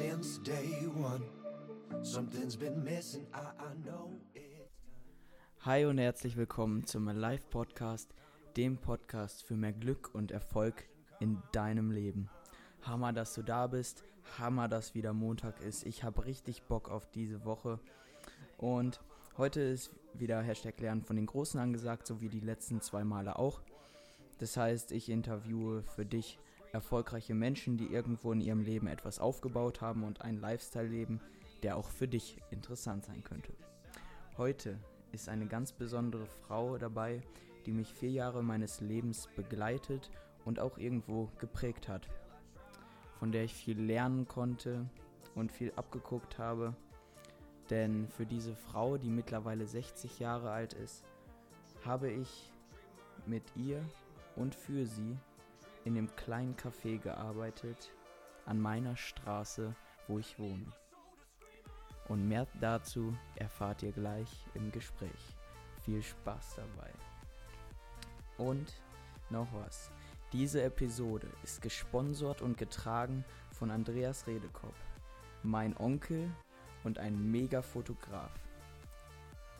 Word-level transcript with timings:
since 0.00 0.38
day 0.38 0.86
one. 0.96 1.22
Something's 2.02 2.56
been 2.56 2.82
missing, 2.82 3.26
I, 3.34 3.50
I 3.58 3.74
know 3.84 4.12
it. 4.34 4.70
Hi 5.66 5.84
und 5.84 5.98
herzlich 5.98 6.38
willkommen 6.38 6.86
zum 6.86 7.06
Live 7.08 7.50
Podcast, 7.50 8.14
dem 8.56 8.78
Podcast 8.78 9.44
für 9.44 9.56
mehr 9.56 9.74
Glück 9.74 10.14
und 10.14 10.30
Erfolg 10.30 10.88
in 11.18 11.36
deinem 11.52 11.90
Leben. 11.90 12.30
Hammer, 12.80 13.12
dass 13.12 13.34
du 13.34 13.42
da 13.42 13.66
bist. 13.66 14.02
Hammer, 14.38 14.68
dass 14.68 14.94
wieder 14.94 15.12
Montag 15.12 15.60
ist. 15.60 15.84
Ich 15.84 16.02
habe 16.02 16.24
richtig 16.24 16.62
Bock 16.62 16.88
auf 16.88 17.10
diese 17.10 17.44
Woche. 17.44 17.78
Und 18.56 19.00
heute 19.36 19.60
ist 19.60 19.90
wieder 20.14 20.40
Hashtag 20.40 20.80
Lernen 20.80 21.02
von 21.02 21.16
den 21.16 21.26
Großen 21.26 21.60
angesagt, 21.60 22.06
so 22.06 22.22
wie 22.22 22.30
die 22.30 22.40
letzten 22.40 22.80
zwei 22.80 23.04
Male 23.04 23.38
auch. 23.38 23.60
Das 24.38 24.56
heißt, 24.56 24.92
ich 24.92 25.10
interviewe 25.10 25.82
für 25.82 26.06
dich 26.06 26.38
erfolgreiche 26.72 27.34
Menschen, 27.34 27.76
die 27.76 27.86
irgendwo 27.86 28.32
in 28.32 28.40
ihrem 28.40 28.60
Leben 28.60 28.86
etwas 28.86 29.18
aufgebaut 29.18 29.80
haben 29.80 30.04
und 30.04 30.22
einen 30.22 30.40
Lifestyle 30.40 30.88
leben, 30.88 31.20
der 31.62 31.76
auch 31.76 31.88
für 31.88 32.08
dich 32.08 32.38
interessant 32.50 33.04
sein 33.04 33.22
könnte. 33.24 33.52
Heute 34.36 34.78
ist 35.12 35.28
eine 35.28 35.46
ganz 35.46 35.72
besondere 35.72 36.26
Frau 36.26 36.78
dabei, 36.78 37.22
die 37.66 37.72
mich 37.72 37.92
vier 37.92 38.10
Jahre 38.10 38.42
meines 38.42 38.80
Lebens 38.80 39.28
begleitet 39.36 40.10
und 40.44 40.60
auch 40.60 40.78
irgendwo 40.78 41.28
geprägt 41.38 41.88
hat, 41.88 42.08
von 43.18 43.32
der 43.32 43.44
ich 43.44 43.54
viel 43.54 43.80
lernen 43.80 44.26
konnte 44.26 44.88
und 45.34 45.52
viel 45.52 45.72
abgeguckt 45.76 46.38
habe. 46.38 46.74
Denn 47.68 48.08
für 48.08 48.26
diese 48.26 48.54
Frau, 48.54 48.96
die 48.96 49.10
mittlerweile 49.10 49.66
60 49.66 50.18
Jahre 50.18 50.50
alt 50.50 50.72
ist, 50.72 51.04
habe 51.84 52.10
ich 52.10 52.52
mit 53.26 53.44
ihr 53.56 53.84
und 54.36 54.54
für 54.54 54.86
sie 54.86 55.16
in 55.84 55.94
dem 55.94 56.14
kleinen 56.16 56.56
Café 56.56 56.98
gearbeitet 56.98 57.92
an 58.46 58.60
meiner 58.60 58.96
Straße, 58.96 59.74
wo 60.08 60.18
ich 60.18 60.38
wohne. 60.38 60.66
Und 62.08 62.26
mehr 62.26 62.46
dazu 62.60 63.16
erfahrt 63.36 63.82
ihr 63.82 63.92
gleich 63.92 64.44
im 64.54 64.72
Gespräch. 64.72 65.36
Viel 65.84 66.02
Spaß 66.02 66.56
dabei. 66.56 66.90
Und 68.36 68.72
noch 69.30 69.46
was. 69.52 69.90
Diese 70.32 70.62
Episode 70.62 71.28
ist 71.42 71.62
gesponsert 71.62 72.42
und 72.42 72.56
getragen 72.56 73.24
von 73.52 73.70
Andreas 73.70 74.26
Redekopp, 74.26 74.74
mein 75.42 75.76
Onkel 75.76 76.30
und 76.84 76.98
ein 76.98 77.30
Mega-Fotograf. 77.30 78.32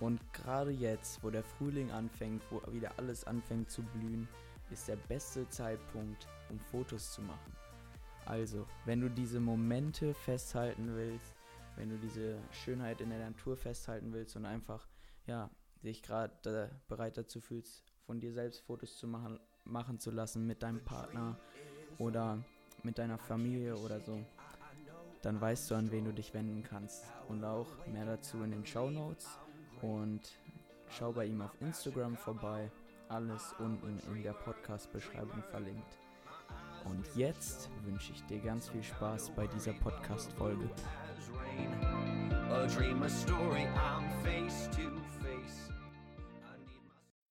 Und 0.01 0.21
gerade 0.33 0.71
jetzt, 0.71 1.23
wo 1.23 1.31
der 1.31 1.45
Frühling 1.45 1.91
anfängt, 1.91 2.43
wo 2.51 2.63
wieder 2.73 2.93
alles 2.97 3.25
anfängt 3.25 3.71
zu 3.71 3.83
blühen, 3.83 4.29
ist 4.71 4.89
der 4.89 4.97
beste 4.97 5.49
Zeitpunkt, 5.49 6.29
um 6.49 6.59
Fotos 6.59 7.13
zu 7.13 7.23
machen. 7.23 7.53
Also, 8.27 8.67
wenn 8.85 9.01
du 9.01 9.09
diese 9.09 9.41
Momente 9.41 10.15
festhalten 10.15 10.95
willst, 10.95 11.35
wenn 11.77 11.89
du 11.89 11.97
diese 11.99 12.39
Schönheit 12.53 13.01
in 13.01 13.11
der 13.11 13.19
Natur 13.19 13.57
festhalten 13.57 14.13
willst 14.13 14.37
und 14.37 14.45
einfach, 14.45 14.87
ja, 15.27 15.51
dich 15.83 16.03
gerade 16.03 16.71
äh, 16.71 16.75
bereit 16.89 17.17
dazu 17.17 17.41
fühlst, 17.41 17.85
von 18.05 18.21
dir 18.21 18.33
selbst 18.33 18.61
Fotos 18.61 18.99
zu 18.99 19.07
machen, 19.07 19.41
machen 19.65 19.99
zu 19.99 20.11
lassen 20.11 20.47
mit 20.47 20.63
deinem 20.63 20.85
Partner 20.85 21.39
oder 21.99 22.45
mit 22.83 22.99
deiner 22.99 23.19
Familie 23.19 23.77
oder 23.77 24.01
so, 24.01 24.25
dann 25.23 25.41
weißt 25.41 25.71
du, 25.71 25.75
an 25.75 25.91
wen 25.91 26.05
du 26.05 26.13
dich 26.13 26.33
wenden 26.35 26.63
kannst. 26.63 27.05
Und 27.29 27.45
auch 27.45 27.69
mehr 27.87 28.07
dazu 28.07 28.43
in 28.43 28.51
den 28.51 28.67
Show 28.67 28.91
Notes. 28.91 29.29
Und 29.83 30.21
schau 30.89 31.13
bei 31.13 31.27
ihm 31.27 31.43
auf 31.43 31.61
Instagram 31.61 32.17
vorbei. 32.17 32.71
Alles 33.11 33.53
unten 33.59 33.99
in 34.15 34.23
der 34.23 34.35
Podcast-Beschreibung 34.35 35.43
verlinkt. 35.51 35.99
Und 36.85 37.05
jetzt 37.17 37.69
wünsche 37.85 38.13
ich 38.13 38.23
dir 38.27 38.39
ganz 38.39 38.69
viel 38.69 38.85
Spaß 38.85 39.33
bei 39.35 39.49
dieser 39.49 39.73
Podcast-Folge. 39.73 40.71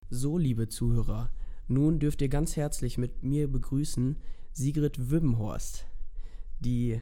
So, 0.10 0.38
liebe 0.38 0.68
Zuhörer, 0.68 1.32
nun 1.70 2.00
dürft 2.00 2.22
ihr 2.22 2.30
ganz 2.30 2.58
herzlich 2.58 2.98
mit 2.98 3.24
mir 3.24 3.50
begrüßen 3.50 4.18
Sigrid 4.52 5.10
Wübbenhorst, 5.10 5.88
die 6.60 7.00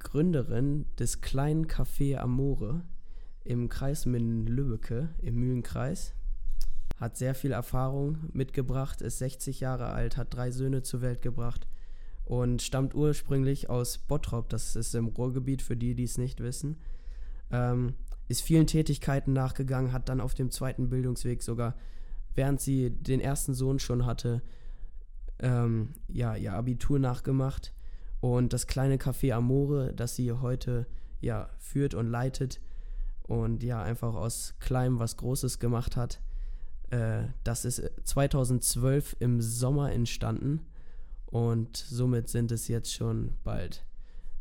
Gründerin 0.00 0.84
des 0.98 1.22
kleinen 1.22 1.66
Café 1.66 2.18
Amore 2.18 2.84
im 3.42 3.70
Kreis 3.70 4.04
Minden-Lübbecke 4.04 5.14
im 5.22 5.36
Mühlenkreis. 5.36 6.14
Hat 6.98 7.16
sehr 7.16 7.34
viel 7.34 7.52
Erfahrung 7.52 8.18
mitgebracht, 8.32 9.00
ist 9.02 9.18
60 9.18 9.60
Jahre 9.60 9.86
alt, 9.86 10.16
hat 10.16 10.34
drei 10.34 10.50
Söhne 10.50 10.82
zur 10.82 11.00
Welt 11.00 11.22
gebracht 11.22 11.66
und 12.24 12.60
stammt 12.60 12.94
ursprünglich 12.94 13.70
aus 13.70 13.96
Bottrop, 13.98 14.50
das 14.50 14.76
ist 14.76 14.94
im 14.94 15.06
Ruhrgebiet 15.06 15.62
für 15.62 15.76
die, 15.76 15.94
die 15.94 16.04
es 16.04 16.18
nicht 16.18 16.40
wissen. 16.40 16.76
Ähm, 17.50 17.94
ist 18.28 18.42
vielen 18.42 18.66
Tätigkeiten 18.66 19.32
nachgegangen, 19.32 19.92
hat 19.92 20.10
dann 20.10 20.20
auf 20.20 20.34
dem 20.34 20.50
zweiten 20.50 20.90
Bildungsweg 20.90 21.42
sogar, 21.42 21.74
während 22.34 22.60
sie 22.60 22.90
den 22.90 23.20
ersten 23.20 23.54
Sohn 23.54 23.78
schon 23.78 24.04
hatte, 24.04 24.42
ähm, 25.38 25.94
ja, 26.08 26.36
ihr 26.36 26.52
Abitur 26.52 26.98
nachgemacht. 26.98 27.72
Und 28.20 28.52
das 28.52 28.66
kleine 28.66 28.96
Café 28.96 29.32
Amore, 29.32 29.94
das 29.94 30.14
sie 30.14 30.30
heute 30.32 30.86
ja 31.20 31.48
führt 31.58 31.94
und 31.94 32.08
leitet 32.08 32.60
und 33.22 33.62
ja 33.62 33.82
einfach 33.82 34.14
aus 34.14 34.54
kleinem 34.60 34.98
was 34.98 35.16
Großes 35.16 35.58
gemacht 35.58 35.96
hat, 35.96 36.20
äh, 36.90 37.24
das 37.44 37.64
ist 37.64 37.82
2012 38.04 39.16
im 39.20 39.40
Sommer 39.40 39.92
entstanden 39.92 40.66
und 41.26 41.76
somit 41.76 42.28
sind 42.28 42.52
es 42.52 42.68
jetzt 42.68 42.92
schon 42.92 43.34
bald 43.44 43.84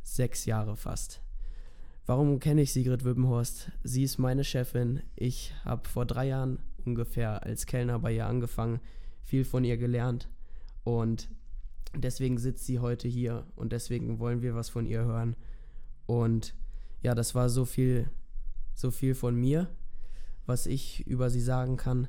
sechs 0.03 0.45
Jahre 0.45 0.75
fast. 0.75 1.21
Warum 2.05 2.39
kenne 2.39 2.61
ich 2.61 2.71
Sigrid 2.71 3.03
Wübbenhorst? 3.03 3.71
Sie 3.83 4.03
ist 4.03 4.17
meine 4.17 4.45
Chefin. 4.45 5.01
Ich 5.15 5.53
habe 5.65 5.89
vor 5.89 6.05
drei 6.05 6.27
Jahren 6.27 6.59
ungefähr 6.85 7.43
als 7.43 7.65
Kellner 7.65 7.99
bei 7.99 8.13
ihr 8.13 8.25
angefangen, 8.25 8.79
viel 9.23 9.43
von 9.43 9.65
ihr 9.65 9.77
gelernt 9.77 10.29
und 10.85 11.27
deswegen 11.93 12.37
sitzt 12.37 12.65
sie 12.65 12.79
heute 12.79 13.09
hier 13.09 13.45
und 13.55 13.73
deswegen 13.73 14.19
wollen 14.19 14.41
wir 14.41 14.55
was 14.55 14.69
von 14.69 14.85
ihr 14.85 15.03
hören. 15.03 15.35
Und 16.05 16.55
ja, 17.01 17.13
das 17.13 17.35
war 17.35 17.49
so 17.49 17.65
viel, 17.65 18.09
so 18.73 18.91
viel 18.91 19.13
von 19.13 19.35
mir, 19.35 19.67
was 20.45 20.65
ich 20.65 21.05
über 21.07 21.29
sie 21.29 21.41
sagen 21.41 21.75
kann. 21.75 22.07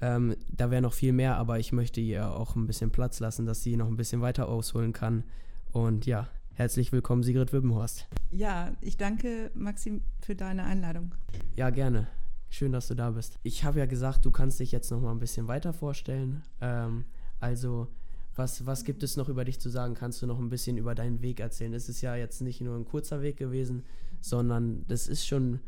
Ähm, 0.00 0.36
da 0.48 0.70
wäre 0.70 0.82
noch 0.82 0.92
viel 0.92 1.12
mehr, 1.12 1.36
aber 1.36 1.58
ich 1.58 1.72
möchte 1.72 2.00
ihr 2.00 2.30
auch 2.30 2.56
ein 2.56 2.66
bisschen 2.66 2.90
Platz 2.90 3.20
lassen, 3.20 3.46
dass 3.46 3.62
sie 3.62 3.76
noch 3.76 3.86
ein 3.86 3.96
bisschen 3.96 4.20
weiter 4.20 4.48
ausholen 4.48 4.92
kann. 4.92 5.24
Und 5.72 6.06
ja, 6.06 6.28
herzlich 6.52 6.92
willkommen, 6.92 7.22
Sigrid 7.22 7.52
Wübbenhorst. 7.52 8.06
Ja, 8.30 8.72
ich 8.80 8.96
danke 8.96 9.50
Maxim 9.54 10.02
für 10.20 10.34
deine 10.34 10.64
Einladung. 10.64 11.14
Ja, 11.56 11.70
gerne. 11.70 12.08
Schön, 12.50 12.72
dass 12.72 12.88
du 12.88 12.94
da 12.94 13.10
bist. 13.10 13.38
Ich 13.42 13.64
habe 13.64 13.80
ja 13.80 13.86
gesagt, 13.86 14.24
du 14.24 14.30
kannst 14.30 14.60
dich 14.60 14.70
jetzt 14.70 14.90
noch 14.90 15.00
mal 15.00 15.10
ein 15.10 15.18
bisschen 15.18 15.48
weiter 15.48 15.72
vorstellen. 15.72 16.42
Ähm, 16.60 17.04
also, 17.40 17.88
was, 18.36 18.66
was 18.66 18.84
gibt 18.84 19.02
es 19.02 19.16
noch 19.16 19.28
über 19.28 19.44
dich 19.44 19.60
zu 19.60 19.68
sagen? 19.68 19.94
Kannst 19.94 20.22
du 20.22 20.26
noch 20.26 20.38
ein 20.38 20.50
bisschen 20.50 20.76
über 20.76 20.94
deinen 20.94 21.22
Weg 21.22 21.40
erzählen? 21.40 21.74
Es 21.74 21.88
ist 21.88 22.00
ja 22.00 22.14
jetzt 22.16 22.42
nicht 22.42 22.60
nur 22.60 22.76
ein 22.76 22.84
kurzer 22.84 23.22
Weg 23.22 23.36
gewesen, 23.36 23.84
sondern 24.20 24.84
das 24.86 25.08
ist 25.08 25.26
schon 25.26 25.54
ein 25.54 25.60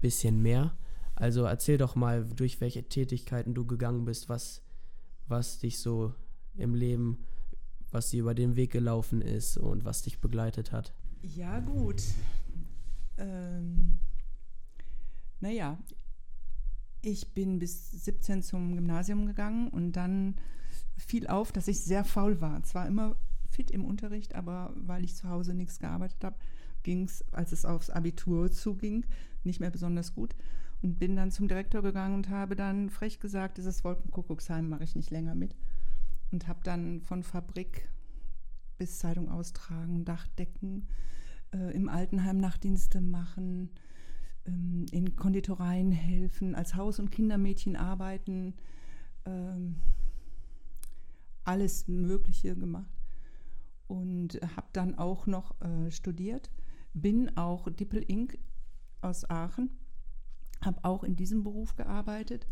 bisschen 0.00 0.40
mehr. 0.42 0.74
Also 1.20 1.44
erzähl 1.44 1.76
doch 1.76 1.96
mal, 1.96 2.24
durch 2.24 2.62
welche 2.62 2.88
Tätigkeiten 2.88 3.52
du 3.52 3.66
gegangen 3.66 4.06
bist, 4.06 4.30
was, 4.30 4.62
was 5.28 5.58
dich 5.58 5.78
so 5.78 6.14
im 6.54 6.74
Leben, 6.74 7.26
was 7.90 8.08
dir 8.08 8.20
über 8.20 8.34
den 8.34 8.56
Weg 8.56 8.72
gelaufen 8.72 9.20
ist 9.20 9.58
und 9.58 9.84
was 9.84 10.00
dich 10.00 10.20
begleitet 10.20 10.72
hat. 10.72 10.94
Ja, 11.20 11.60
gut. 11.60 12.02
Ähm, 13.18 13.98
naja, 15.40 15.78
ich 17.02 17.34
bin 17.34 17.58
bis 17.58 17.90
17 17.90 18.42
zum 18.42 18.74
Gymnasium 18.74 19.26
gegangen 19.26 19.68
und 19.68 19.92
dann 19.92 20.36
fiel 20.96 21.26
auf, 21.26 21.52
dass 21.52 21.68
ich 21.68 21.80
sehr 21.82 22.04
faul 22.04 22.40
war. 22.40 22.62
Zwar 22.62 22.86
immer 22.86 23.16
fit 23.50 23.70
im 23.70 23.84
Unterricht, 23.84 24.34
aber 24.34 24.72
weil 24.74 25.04
ich 25.04 25.16
zu 25.16 25.28
Hause 25.28 25.52
nichts 25.52 25.80
gearbeitet 25.80 26.24
habe, 26.24 26.36
ging 26.82 27.04
es, 27.04 27.22
als 27.32 27.52
es 27.52 27.66
aufs 27.66 27.90
Abitur 27.90 28.50
zuging, 28.50 29.04
nicht 29.44 29.60
mehr 29.60 29.70
besonders 29.70 30.14
gut. 30.14 30.34
Und 30.82 30.98
bin 30.98 31.16
dann 31.16 31.30
zum 31.30 31.46
Direktor 31.46 31.82
gegangen 31.82 32.14
und 32.14 32.30
habe 32.30 32.56
dann 32.56 32.88
frech 32.88 33.20
gesagt, 33.20 33.58
dieses 33.58 33.84
Wolkenkuckucksheim 33.84 34.68
mache 34.68 34.84
ich 34.84 34.96
nicht 34.96 35.10
länger 35.10 35.34
mit. 35.34 35.54
Und 36.30 36.48
habe 36.48 36.60
dann 36.62 37.02
von 37.02 37.22
Fabrik 37.22 37.88
bis 38.78 38.98
Zeitung 38.98 39.28
austragen, 39.28 40.06
Dachdecken, 40.06 40.88
äh, 41.52 41.74
im 41.74 41.88
Altenheim 41.88 42.38
Nachtdienste 42.38 43.02
machen, 43.02 43.70
ähm, 44.46 44.86
in 44.90 45.16
Konditoreien 45.16 45.92
helfen, 45.92 46.54
als 46.54 46.74
Haus- 46.74 46.98
und 46.98 47.10
Kindermädchen 47.10 47.76
arbeiten, 47.76 48.54
ähm, 49.26 49.76
alles 51.44 51.88
Mögliche 51.88 52.56
gemacht. 52.56 52.90
Und 53.86 54.40
habe 54.56 54.68
dann 54.72 54.94
auch 54.94 55.26
noch 55.26 55.60
äh, 55.60 55.90
studiert, 55.90 56.50
bin 56.94 57.36
auch 57.36 57.68
Dippel 57.68 58.02
Inc. 58.02 58.38
aus 59.02 59.28
Aachen 59.28 59.70
habe 60.64 60.84
auch 60.84 61.04
in 61.04 61.16
diesem 61.16 61.42
Beruf 61.42 61.76
gearbeitet, 61.76 62.46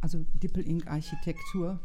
also 0.00 0.24
Dippel 0.34 0.66
Inc. 0.66 0.86
Architektur. 0.86 1.80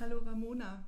Hallo 0.00 0.18
Ramona. 0.18 0.84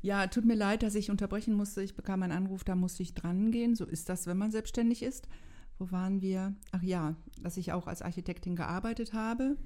Ja, 0.00 0.26
tut 0.26 0.44
mir 0.44 0.56
leid, 0.56 0.82
dass 0.82 0.96
ich 0.96 1.10
unterbrechen 1.10 1.54
musste. 1.54 1.82
Ich 1.82 1.94
bekam 1.94 2.22
einen 2.22 2.32
Anruf, 2.32 2.64
da 2.64 2.74
musste 2.74 3.04
ich 3.04 3.14
dran 3.14 3.52
gehen. 3.52 3.76
So 3.76 3.84
ist 3.84 4.08
das, 4.08 4.26
wenn 4.26 4.36
man 4.36 4.50
selbstständig 4.50 5.02
ist. 5.02 5.28
Wo 5.78 5.90
waren 5.92 6.20
wir? 6.20 6.54
Ach 6.72 6.82
ja, 6.82 7.14
dass 7.40 7.56
ich 7.56 7.72
auch 7.72 7.86
als 7.86 8.02
Architektin 8.02 8.56
gearbeitet 8.56 9.12
habe. 9.12 9.56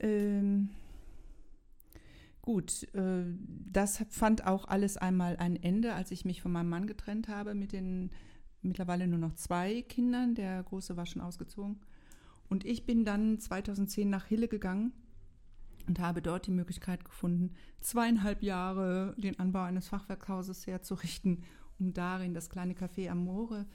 Ähm, 0.00 0.70
gut, 2.42 2.82
äh, 2.94 3.24
das 3.70 4.04
fand 4.10 4.44
auch 4.46 4.66
alles 4.66 4.96
einmal 4.96 5.36
ein 5.36 5.56
Ende, 5.56 5.94
als 5.94 6.10
ich 6.10 6.24
mich 6.24 6.42
von 6.42 6.52
meinem 6.52 6.68
Mann 6.68 6.86
getrennt 6.86 7.28
habe 7.28 7.54
mit 7.54 7.72
den 7.72 8.10
mittlerweile 8.62 9.06
nur 9.06 9.18
noch 9.18 9.34
zwei 9.34 9.82
Kindern. 9.82 10.34
Der 10.34 10.62
große 10.62 10.96
war 10.96 11.06
schon 11.06 11.22
ausgezogen. 11.22 11.80
Und 12.48 12.64
ich 12.64 12.86
bin 12.86 13.04
dann 13.04 13.38
2010 13.38 14.08
nach 14.08 14.26
Hille 14.26 14.48
gegangen 14.48 14.92
und 15.86 16.00
habe 16.00 16.22
dort 16.22 16.46
die 16.46 16.52
Möglichkeit 16.52 17.04
gefunden, 17.04 17.54
zweieinhalb 17.80 18.42
Jahre 18.42 19.14
den 19.18 19.38
Anbau 19.38 19.62
eines 19.62 19.88
Fachwerkhauses 19.88 20.66
herzurichten, 20.66 21.44
um 21.78 21.92
darin 21.92 22.34
das 22.34 22.50
kleine 22.50 22.74
Café 22.74 23.10
Amore 23.10 23.66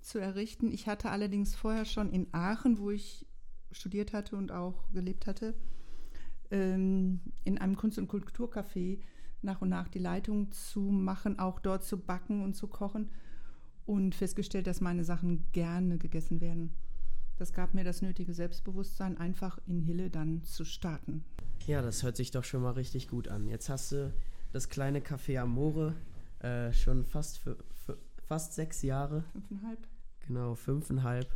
zu 0.00 0.18
errichten. 0.18 0.70
Ich 0.70 0.86
hatte 0.86 1.10
allerdings 1.10 1.54
vorher 1.54 1.84
schon 1.84 2.10
in 2.10 2.28
Aachen, 2.32 2.78
wo 2.78 2.90
ich 2.90 3.26
studiert 3.70 4.12
hatte 4.12 4.36
und 4.36 4.52
auch 4.52 4.90
gelebt 4.92 5.26
hatte, 5.26 5.54
ähm, 6.50 7.20
in 7.44 7.58
einem 7.58 7.76
Kunst- 7.76 7.98
und 7.98 8.10
Kulturcafé 8.10 9.00
nach 9.42 9.60
und 9.60 9.68
nach 9.68 9.88
die 9.88 9.98
Leitung 9.98 10.50
zu 10.50 10.80
machen, 10.80 11.38
auch 11.38 11.60
dort 11.60 11.84
zu 11.84 11.98
backen 11.98 12.42
und 12.42 12.54
zu 12.54 12.66
kochen 12.68 13.10
und 13.88 14.14
festgestellt, 14.14 14.66
dass 14.66 14.82
meine 14.82 15.02
Sachen 15.02 15.50
gerne 15.52 15.96
gegessen 15.96 16.42
werden. 16.42 16.74
Das 17.38 17.54
gab 17.54 17.72
mir 17.72 17.84
das 17.84 18.02
nötige 18.02 18.34
Selbstbewusstsein, 18.34 19.16
einfach 19.16 19.58
in 19.66 19.80
Hille 19.80 20.10
dann 20.10 20.42
zu 20.42 20.66
starten. 20.66 21.24
Ja, 21.66 21.80
das 21.80 22.02
hört 22.02 22.16
sich 22.16 22.30
doch 22.30 22.44
schon 22.44 22.60
mal 22.60 22.72
richtig 22.72 23.08
gut 23.08 23.28
an. 23.28 23.48
Jetzt 23.48 23.70
hast 23.70 23.92
du 23.92 24.12
das 24.52 24.68
kleine 24.68 25.00
Café 25.00 25.40
Amore 25.40 25.94
äh, 26.40 26.70
schon 26.72 27.06
fast, 27.06 27.38
für, 27.38 27.56
für, 27.86 27.96
fast 28.26 28.52
sechs 28.52 28.82
Jahre. 28.82 29.24
Fünfeinhalb. 29.32 29.78
Genau, 30.26 30.54
fünfeinhalb. 30.54 31.34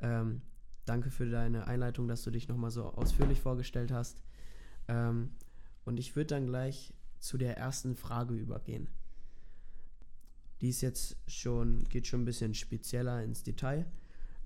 Ähm, 0.00 0.42
danke 0.84 1.10
für 1.10 1.30
deine 1.30 1.68
Einleitung, 1.68 2.08
dass 2.08 2.24
du 2.24 2.32
dich 2.32 2.48
nochmal 2.48 2.72
so 2.72 2.86
ausführlich 2.86 3.40
vorgestellt 3.40 3.92
hast. 3.92 4.24
Ähm, 4.88 5.30
und 5.84 6.00
ich 6.00 6.16
würde 6.16 6.34
dann 6.34 6.48
gleich 6.48 6.92
zu 7.20 7.38
der 7.38 7.56
ersten 7.56 7.94
Frage 7.94 8.34
übergehen. 8.34 8.88
Die 10.62 10.68
ist 10.68 10.80
jetzt 10.80 11.16
schon, 11.26 11.84
geht 11.88 12.06
schon 12.06 12.22
ein 12.22 12.24
bisschen 12.24 12.54
spezieller 12.54 13.22
ins 13.22 13.42
Detail. 13.42 13.84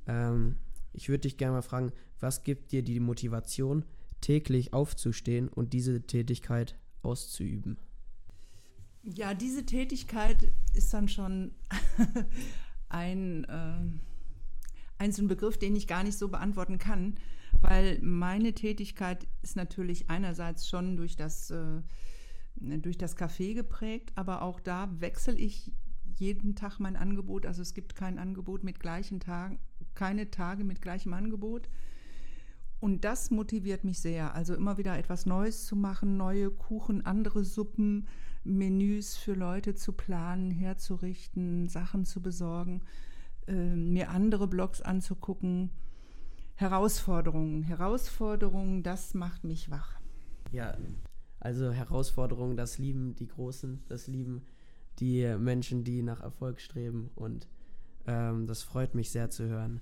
Ähm, 0.07 0.57
ich 0.95 1.11
würde 1.11 1.23
dich 1.23 1.37
gerne 1.37 1.53
mal 1.53 1.63
fragen, 1.63 1.93
was 2.21 2.43
gibt 2.43 2.73
dir 2.73 2.83
die 2.83 3.01
Motivation, 3.01 3.85
täglich 4.23 4.73
aufzustehen 4.73 5.49
und 5.49 5.75
diese 5.75 6.07
Tätigkeit 6.07 6.75
auszuüben? 7.03 7.77
Ja, 9.03 9.35
diese 9.35 9.65
Tätigkeit 9.67 10.53
ist 10.75 10.93
dann 10.95 11.09
schon 11.09 11.53
ein, 12.89 13.45
äh, 13.45 13.79
ein 14.99 15.13
so 15.13 15.23
ein 15.23 15.29
Begriff, 15.29 15.59
den 15.59 15.77
ich 15.77 15.87
gar 15.87 16.03
nicht 16.03 16.17
so 16.17 16.29
beantworten 16.29 16.79
kann, 16.79 17.17
weil 17.61 18.01
meine 18.01 18.55
Tätigkeit 18.55 19.27
ist 19.43 19.55
natürlich 19.55 20.09
einerseits 20.09 20.67
schon 20.67 20.97
durch 20.97 21.15
das, 21.15 21.51
äh, 21.51 21.83
durch 22.57 22.97
das 22.97 23.17
Café 23.19 23.55
geprägt, 23.55 24.13
aber 24.15 24.41
auch 24.41 24.61
da 24.61 24.91
wechsle 24.99 25.35
ich 25.35 25.71
jeden 26.19 26.55
Tag 26.55 26.79
mein 26.79 26.97
Angebot. 26.97 27.47
Also 27.47 27.63
es 27.63 27.75
gibt 27.75 27.95
kein 27.95 28.19
Angebot 28.19 28.65
mit 28.65 28.81
gleichen 28.81 29.21
Tagen, 29.21 29.59
keine 29.95 30.31
Tage 30.31 30.65
mit 30.65 30.83
gleichem 30.83 31.13
Angebot. 31.13 31.69
Und 32.81 33.05
das 33.05 33.31
motiviert 33.31 33.85
mich 33.85 34.01
sehr. 34.01 34.35
Also 34.35 34.55
immer 34.55 34.77
wieder 34.79 34.99
etwas 34.99 35.27
Neues 35.27 35.67
zu 35.67 35.77
machen, 35.77 36.17
neue 36.17 36.51
Kuchen, 36.51 37.05
andere 37.07 37.45
Suppen, 37.45 38.07
Menüs 38.45 39.17
für 39.17 39.35
Leute 39.35 39.75
zu 39.75 39.93
planen, 39.93 40.51
herzurichten, 40.51 41.69
Sachen 41.69 42.05
zu 42.05 42.21
besorgen, 42.23 42.83
äh, 43.47 43.75
mir 43.75 44.11
andere 44.11 44.47
Blogs 44.47 44.83
anzugucken. 44.83 45.71
Herausforderungen, 46.55 47.63
Herausforderungen, 47.63 48.83
das 48.83 49.15
macht 49.15 49.45
mich 49.45 49.71
wach. 49.71 49.99
Ja, 50.53 50.77
also 51.41 51.71
Herausforderungen, 51.71 52.57
das 52.57 52.79
lieben 52.79 53.15
die 53.15 53.27
Großen, 53.27 53.83
das 53.89 54.07
lieben 54.07 54.47
die 54.99 55.37
Menschen, 55.39 55.85
die 55.85 56.03
nach 56.03 56.21
Erfolg 56.21 56.61
streben 56.61 57.11
und 57.15 57.49
ähm, 58.07 58.47
das 58.47 58.63
freut 58.63 58.95
mich 58.95 59.11
sehr 59.11 59.31
zu 59.31 59.47
hören. 59.47 59.81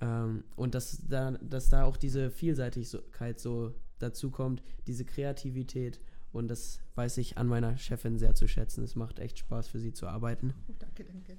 Ähm, 0.00 0.44
und 0.56 0.74
dass 0.74 1.06
da, 1.08 1.32
dass 1.42 1.68
da 1.68 1.84
auch 1.84 1.96
diese 1.96 2.30
Vielseitigkeit 2.30 3.40
so 3.40 3.74
dazu 3.98 4.30
kommt, 4.30 4.62
diese 4.86 5.04
Kreativität. 5.04 6.00
Und 6.32 6.48
das 6.48 6.80
weiß 6.94 7.18
ich 7.18 7.38
an 7.38 7.48
meiner 7.48 7.76
Chefin 7.76 8.18
sehr 8.18 8.34
zu 8.34 8.46
schätzen. 8.46 8.84
Es 8.84 8.94
macht 8.94 9.18
echt 9.18 9.38
Spaß 9.38 9.68
für 9.68 9.80
sie 9.80 9.92
zu 9.92 10.06
arbeiten. 10.06 10.54
Oh, 10.68 10.74
danke, 10.78 11.04
danke. 11.04 11.36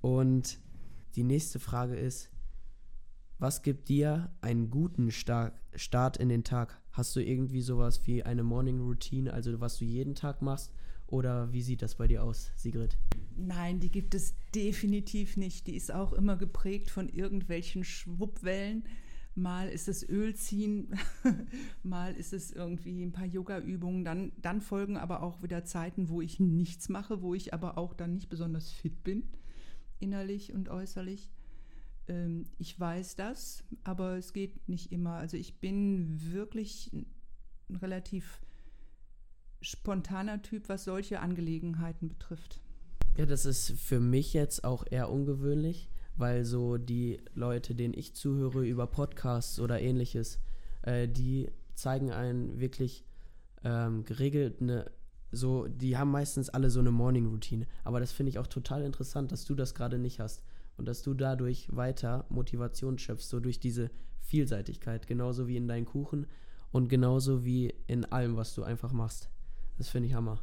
Und 0.00 0.58
die 1.14 1.24
nächste 1.24 1.60
Frage 1.60 1.94
ist, 1.94 2.30
was 3.38 3.62
gibt 3.62 3.88
dir 3.88 4.30
einen 4.40 4.70
guten 4.70 5.10
Start, 5.10 5.54
Start 5.74 6.16
in 6.16 6.28
den 6.28 6.44
Tag? 6.44 6.80
Hast 6.92 7.14
du 7.16 7.20
irgendwie 7.20 7.60
sowas 7.60 8.06
wie 8.06 8.22
eine 8.22 8.42
Morning 8.42 8.80
Routine, 8.80 9.32
also 9.32 9.60
was 9.60 9.78
du 9.78 9.84
jeden 9.84 10.14
Tag 10.14 10.42
machst? 10.42 10.72
Oder 11.12 11.52
wie 11.52 11.60
sieht 11.60 11.82
das 11.82 11.96
bei 11.96 12.06
dir 12.06 12.24
aus, 12.24 12.50
Sigrid? 12.56 12.96
Nein, 13.36 13.80
die 13.80 13.90
gibt 13.90 14.14
es 14.14 14.34
definitiv 14.54 15.36
nicht. 15.36 15.66
Die 15.66 15.76
ist 15.76 15.92
auch 15.92 16.14
immer 16.14 16.38
geprägt 16.38 16.90
von 16.90 17.10
irgendwelchen 17.10 17.84
Schwuppwellen. 17.84 18.84
Mal 19.34 19.68
ist 19.68 19.88
es 19.88 20.08
Ölziehen, 20.08 20.98
mal 21.82 22.14
ist 22.14 22.32
es 22.32 22.50
irgendwie 22.50 23.02
ein 23.02 23.12
paar 23.12 23.26
Yoga-Übungen. 23.26 24.06
Dann, 24.06 24.32
dann 24.40 24.62
folgen 24.62 24.96
aber 24.96 25.22
auch 25.22 25.42
wieder 25.42 25.66
Zeiten, 25.66 26.08
wo 26.08 26.22
ich 26.22 26.40
nichts 26.40 26.88
mache, 26.88 27.20
wo 27.20 27.34
ich 27.34 27.52
aber 27.52 27.76
auch 27.76 27.92
dann 27.92 28.14
nicht 28.14 28.30
besonders 28.30 28.70
fit 28.70 29.04
bin, 29.04 29.24
innerlich 30.00 30.54
und 30.54 30.70
äußerlich. 30.70 31.30
Ähm, 32.08 32.44
ich 32.58 32.80
weiß 32.80 33.16
das, 33.16 33.64
aber 33.84 34.16
es 34.16 34.32
geht 34.32 34.66
nicht 34.66 34.92
immer. 34.92 35.16
Also 35.16 35.36
ich 35.36 35.60
bin 35.60 36.32
wirklich 36.32 36.90
relativ 37.68 38.40
spontaner 39.62 40.42
Typ, 40.42 40.68
was 40.68 40.84
solche 40.84 41.20
Angelegenheiten 41.20 42.08
betrifft. 42.08 42.60
Ja, 43.16 43.26
das 43.26 43.44
ist 43.44 43.72
für 43.72 44.00
mich 44.00 44.32
jetzt 44.32 44.64
auch 44.64 44.84
eher 44.90 45.10
ungewöhnlich, 45.10 45.90
weil 46.16 46.44
so 46.44 46.78
die 46.78 47.20
Leute, 47.34 47.74
denen 47.74 47.94
ich 47.94 48.14
zuhöre 48.14 48.66
über 48.66 48.86
Podcasts 48.86 49.60
oder 49.60 49.80
ähnliches, 49.80 50.38
äh, 50.82 51.08
die 51.08 51.50
zeigen 51.74 52.10
einen 52.10 52.60
wirklich 52.60 53.04
ähm, 53.64 54.04
geregelt 54.04 54.60
eine, 54.60 54.90
so, 55.30 55.66
die 55.66 55.96
haben 55.96 56.10
meistens 56.10 56.48
alle 56.50 56.70
so 56.70 56.80
eine 56.80 56.90
Morning 56.90 57.26
Routine. 57.26 57.66
Aber 57.84 58.00
das 58.00 58.12
finde 58.12 58.30
ich 58.30 58.38
auch 58.38 58.46
total 58.46 58.82
interessant, 58.82 59.32
dass 59.32 59.44
du 59.44 59.54
das 59.54 59.74
gerade 59.74 59.98
nicht 59.98 60.20
hast 60.20 60.42
und 60.76 60.86
dass 60.86 61.02
du 61.02 61.14
dadurch 61.14 61.68
weiter 61.74 62.26
Motivation 62.28 62.98
schöpfst, 62.98 63.28
so 63.28 63.40
durch 63.40 63.60
diese 63.60 63.90
Vielseitigkeit, 64.20 65.06
genauso 65.06 65.48
wie 65.48 65.56
in 65.56 65.68
deinen 65.68 65.86
Kuchen 65.86 66.26
und 66.70 66.88
genauso 66.88 67.44
wie 67.44 67.74
in 67.86 68.04
allem, 68.06 68.36
was 68.36 68.54
du 68.54 68.62
einfach 68.62 68.92
machst. 68.92 69.28
Das 69.78 69.88
finde 69.88 70.08
ich 70.08 70.14
Hammer. 70.14 70.42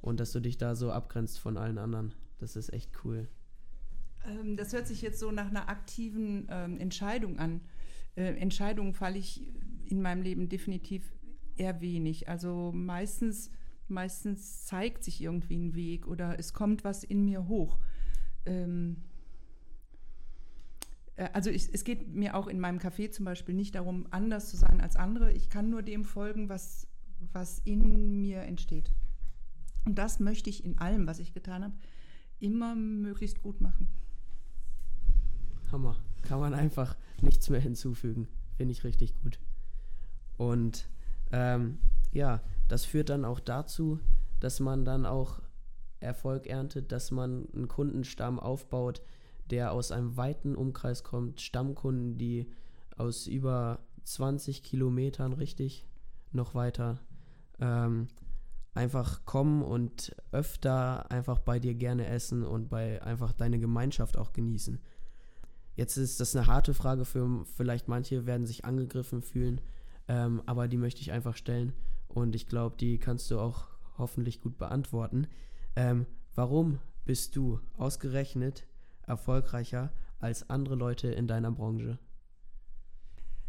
Und 0.00 0.20
dass 0.20 0.32
du 0.32 0.40
dich 0.40 0.58
da 0.58 0.74
so 0.74 0.92
abgrenzt 0.92 1.38
von 1.38 1.56
allen 1.56 1.78
anderen. 1.78 2.14
Das 2.38 2.56
ist 2.56 2.72
echt 2.72 2.90
cool. 3.04 3.28
Ähm, 4.26 4.56
das 4.56 4.72
hört 4.72 4.86
sich 4.86 5.02
jetzt 5.02 5.18
so 5.18 5.30
nach 5.30 5.48
einer 5.48 5.68
aktiven 5.68 6.46
ähm, 6.50 6.78
Entscheidung 6.78 7.38
an. 7.38 7.60
Äh, 8.16 8.34
Entscheidungen 8.36 8.94
falle 8.94 9.18
ich 9.18 9.42
in 9.86 10.02
meinem 10.02 10.22
Leben 10.22 10.48
definitiv 10.48 11.12
eher 11.56 11.80
wenig. 11.80 12.28
Also 12.28 12.72
meistens, 12.74 13.50
meistens 13.88 14.66
zeigt 14.66 15.04
sich 15.04 15.22
irgendwie 15.22 15.56
ein 15.56 15.74
Weg 15.74 16.06
oder 16.06 16.38
es 16.38 16.52
kommt 16.52 16.84
was 16.84 17.04
in 17.04 17.24
mir 17.24 17.48
hoch. 17.48 17.78
Ähm, 18.46 18.96
äh, 21.16 21.28
also 21.32 21.50
ich, 21.50 21.72
es 21.72 21.84
geht 21.84 22.14
mir 22.14 22.34
auch 22.34 22.46
in 22.46 22.60
meinem 22.60 22.78
Café 22.78 23.10
zum 23.10 23.24
Beispiel 23.24 23.54
nicht 23.54 23.74
darum, 23.74 24.06
anders 24.10 24.50
zu 24.50 24.56
sein 24.56 24.80
als 24.80 24.96
andere. 24.96 25.32
Ich 25.32 25.48
kann 25.48 25.70
nur 25.70 25.82
dem 25.82 26.04
folgen, 26.04 26.48
was, 26.48 26.86
was 27.32 27.60
in 27.64 28.20
mir 28.20 28.42
entsteht. 28.42 28.90
Und 29.84 29.96
das 29.96 30.20
möchte 30.20 30.50
ich 30.50 30.64
in 30.64 30.78
allem, 30.78 31.06
was 31.06 31.18
ich 31.18 31.32
getan 31.32 31.64
habe, 31.64 31.74
immer 32.40 32.74
möglichst 32.74 33.42
gut 33.42 33.60
machen. 33.60 33.88
Hammer. 35.70 35.96
Kann 36.22 36.40
man 36.40 36.54
einfach 36.54 36.96
nichts 37.20 37.50
mehr 37.50 37.60
hinzufügen. 37.60 38.28
Finde 38.56 38.72
ich 38.72 38.84
richtig 38.84 39.14
gut. 39.22 39.38
Und 40.38 40.88
ähm, 41.32 41.78
ja, 42.12 42.40
das 42.68 42.84
führt 42.84 43.10
dann 43.10 43.24
auch 43.24 43.40
dazu, 43.40 43.98
dass 44.40 44.60
man 44.60 44.84
dann 44.84 45.04
auch 45.04 45.42
Erfolg 46.00 46.46
erntet, 46.46 46.92
dass 46.92 47.10
man 47.10 47.48
einen 47.54 47.68
Kundenstamm 47.68 48.38
aufbaut, 48.38 49.02
der 49.50 49.72
aus 49.72 49.90
einem 49.90 50.16
weiten 50.16 50.54
Umkreis 50.54 51.02
kommt. 51.02 51.40
Stammkunden, 51.40 52.16
die 52.16 52.46
aus 52.96 53.26
über 53.26 53.80
20 54.04 54.62
Kilometern 54.62 55.32
richtig 55.32 55.86
noch 56.34 56.54
weiter 56.54 56.98
ähm, 57.60 58.08
einfach 58.74 59.24
kommen 59.24 59.62
und 59.62 60.14
öfter 60.32 61.10
einfach 61.10 61.38
bei 61.38 61.58
dir 61.58 61.74
gerne 61.74 62.06
essen 62.06 62.42
und 62.42 62.68
bei 62.68 63.00
einfach 63.02 63.32
deine 63.32 63.58
Gemeinschaft 63.58 64.16
auch 64.16 64.32
genießen. 64.32 64.80
Jetzt 65.76 65.96
ist 65.96 66.20
das 66.20 66.36
eine 66.36 66.46
harte 66.46 66.74
Frage 66.74 67.04
für 67.04 67.44
vielleicht 67.56 67.88
manche 67.88 68.26
werden 68.26 68.46
sich 68.46 68.64
angegriffen 68.64 69.22
fühlen, 69.22 69.60
ähm, 70.08 70.42
aber 70.46 70.68
die 70.68 70.76
möchte 70.76 71.00
ich 71.00 71.12
einfach 71.12 71.36
stellen 71.36 71.72
und 72.08 72.34
ich 72.34 72.46
glaube, 72.46 72.76
die 72.76 72.98
kannst 72.98 73.30
du 73.30 73.38
auch 73.40 73.68
hoffentlich 73.98 74.40
gut 74.40 74.58
beantworten. 74.58 75.26
Ähm, 75.76 76.06
warum 76.34 76.78
bist 77.04 77.36
du 77.36 77.60
ausgerechnet 77.76 78.66
erfolgreicher 79.06 79.92
als 80.20 80.48
andere 80.48 80.74
Leute 80.74 81.08
in 81.08 81.26
deiner 81.26 81.50
Branche? 81.50 81.98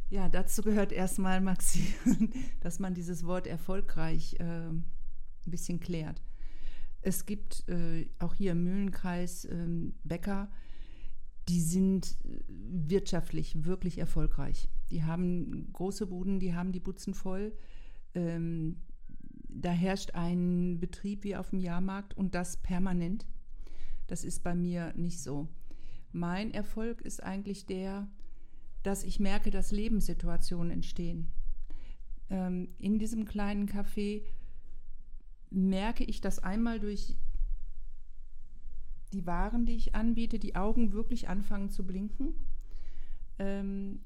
Ja, 0.09 0.29
dazu 0.29 0.61
gehört 0.61 0.91
erstmal, 0.91 1.41
Maxi, 1.41 1.93
dass 2.61 2.79
man 2.79 2.93
dieses 2.93 3.25
Wort 3.25 3.47
erfolgreich 3.47 4.35
äh, 4.39 4.69
ein 4.69 4.85
bisschen 5.45 5.79
klärt. 5.79 6.21
Es 7.01 7.25
gibt 7.25 7.67
äh, 7.69 8.07
auch 8.19 8.33
hier 8.35 8.53
im 8.53 8.63
Mühlenkreis 8.63 9.45
äh, 9.45 9.67
Bäcker, 10.03 10.49
die 11.47 11.61
sind 11.61 12.17
äh, 12.23 12.39
wirtschaftlich 12.47 13.65
wirklich 13.65 13.97
erfolgreich. 13.97 14.69
Die 14.89 15.03
haben 15.03 15.71
große 15.73 16.07
Buden, 16.07 16.39
die 16.39 16.53
haben 16.53 16.71
die 16.71 16.79
Butzen 16.79 17.13
voll. 17.13 17.53
Ähm, 18.13 18.77
da 19.47 19.71
herrscht 19.71 20.11
ein 20.15 20.79
Betrieb 20.79 21.23
wie 21.23 21.35
auf 21.35 21.49
dem 21.49 21.59
Jahrmarkt 21.59 22.15
und 22.15 22.35
das 22.35 22.57
permanent. 22.57 23.25
Das 24.07 24.23
ist 24.23 24.43
bei 24.43 24.53
mir 24.53 24.93
nicht 24.95 25.21
so. 25.21 25.47
Mein 26.11 26.51
Erfolg 26.51 27.01
ist 27.01 27.23
eigentlich 27.23 27.65
der, 27.65 28.07
dass 28.85 29.03
ich 29.03 29.19
merke, 29.19 29.51
dass 29.51 29.71
Lebenssituationen 29.71 30.71
entstehen. 30.71 31.31
Ähm, 32.29 32.69
in 32.77 32.99
diesem 32.99 33.25
kleinen 33.25 33.67
Café 33.67 34.23
merke 35.49 36.03
ich, 36.03 36.21
dass 36.21 36.39
einmal 36.39 36.79
durch 36.79 37.15
die 39.13 39.25
Waren, 39.25 39.65
die 39.65 39.75
ich 39.75 39.95
anbiete, 39.95 40.39
die 40.39 40.55
Augen 40.55 40.91
wirklich 40.91 41.29
anfangen 41.29 41.69
zu 41.69 41.85
blinken. 41.85 42.35
Ähm, 43.39 43.99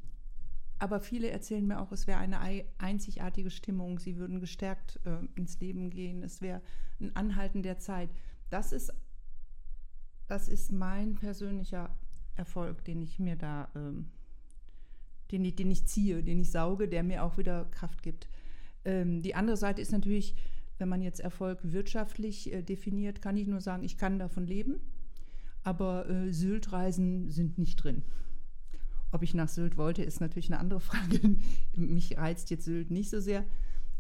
aber 0.78 1.02
viele 1.02 1.30
erzählen 1.30 1.68
mir 1.68 1.82
auch, 1.82 1.92
es 1.92 2.08
wäre 2.08 2.20
eine 2.20 2.40
einzigartige 2.78 3.50
Stimmung, 3.50 4.00
sie 4.00 4.16
würden 4.16 4.40
gestärkt 4.40 5.00
äh, 5.04 5.26
ins 5.36 5.60
Leben 5.60 5.90
gehen, 5.90 6.24
es 6.24 6.42
wäre 6.42 6.62
ein 7.02 7.16
Anhalten 7.16 7.64
der 7.64 7.80
Zeit. 7.80 8.10
Das 8.50 8.72
ist, 8.72 8.94
das 10.28 10.48
ist 10.48 10.72
mein 10.72 11.16
persönlicher 11.16 11.90
Erfolg, 12.36 12.86
den 12.86 13.02
ich 13.02 13.20
mir 13.20 13.36
da, 13.36 13.70
ähm, 13.76 14.10
den, 15.32 15.46
ich, 15.46 15.56
den 15.56 15.72
ich 15.72 15.86
ziehe, 15.86 16.24
den 16.24 16.40
ich 16.40 16.52
sauge, 16.52 16.88
der 16.88 17.04
mir 17.04 17.24
auch 17.24 17.38
wieder 17.38 17.66
Kraft 17.72 18.02
gibt. 18.02 18.28
Ähm, 18.86 19.22
die 19.22 19.36
andere 19.36 19.58
Seite 19.58 19.82
ist 19.82 19.92
natürlich, 19.92 20.36
wenn 20.78 20.90
man 20.90 21.02
jetzt 21.02 21.20
Erfolg 21.20 21.60
wirtschaftlich 21.64 22.52
äh, 22.52 22.62
definiert, 22.62 23.22
kann 23.22 23.38
ich 23.38 23.48
nur 23.48 23.62
sagen, 23.62 23.84
ich 23.84 23.98
kann 23.98 24.20
davon 24.20 24.46
leben, 24.46 24.80
aber 25.64 26.10
äh, 26.10 26.32
Syltreisen 26.32 27.30
sind 27.30 27.58
nicht 27.58 27.76
drin. 27.78 28.04
Ob 29.12 29.24
ich 29.24 29.34
nach 29.34 29.50
Sylt 29.50 29.78
wollte, 29.78 30.04
ist 30.04 30.22
natürlich 30.22 30.50
eine 30.52 30.60
andere 30.60 30.80
Frage. 30.80 31.38
Mich 31.76 32.18
reizt 32.18 32.50
jetzt 32.50 32.66
Sylt 32.66 32.92
nicht 32.92 33.10
so 33.10 33.20
sehr. 33.20 33.46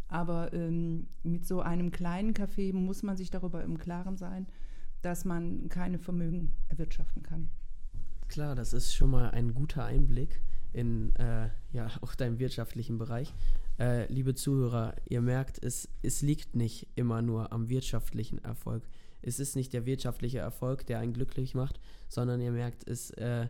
Aber 0.07 0.53
ähm, 0.53 1.07
mit 1.21 1.45
so 1.45 1.61
einem 1.61 1.91
kleinen 1.91 2.33
Café 2.33 2.73
muss 2.73 3.03
man 3.03 3.15
sich 3.15 3.29
darüber 3.29 3.63
im 3.63 3.77
Klaren 3.77 4.17
sein, 4.17 4.47
dass 5.03 5.23
man 5.23 5.69
keine 5.69 5.99
Vermögen 5.99 6.53
erwirtschaften 6.67 7.21
kann. 7.21 7.49
Klar, 8.27 8.55
das 8.55 8.73
ist 8.73 8.95
schon 8.95 9.11
mal 9.11 9.29
ein 9.31 9.53
guter 9.53 9.85
Einblick 9.85 10.41
in 10.73 11.15
äh, 11.15 11.49
ja, 11.71 11.89
auch 12.01 12.15
deinem 12.15 12.39
wirtschaftlichen 12.39 12.97
Bereich. 12.97 13.33
Äh, 13.79 14.11
liebe 14.11 14.35
Zuhörer, 14.35 14.95
ihr 15.07 15.21
merkt, 15.21 15.63
es, 15.63 15.89
es 16.01 16.21
liegt 16.21 16.55
nicht 16.55 16.87
immer 16.95 17.21
nur 17.21 17.51
am 17.51 17.69
wirtschaftlichen 17.69 18.43
Erfolg. 18.43 18.83
Es 19.21 19.39
ist 19.39 19.55
nicht 19.55 19.73
der 19.73 19.85
wirtschaftliche 19.85 20.39
Erfolg, 20.39 20.85
der 20.85 20.99
einen 20.99 21.13
glücklich 21.13 21.55
macht, 21.55 21.79
sondern 22.07 22.39
ihr 22.39 22.51
merkt, 22.51 22.87
es 22.87 23.11
äh, 23.11 23.47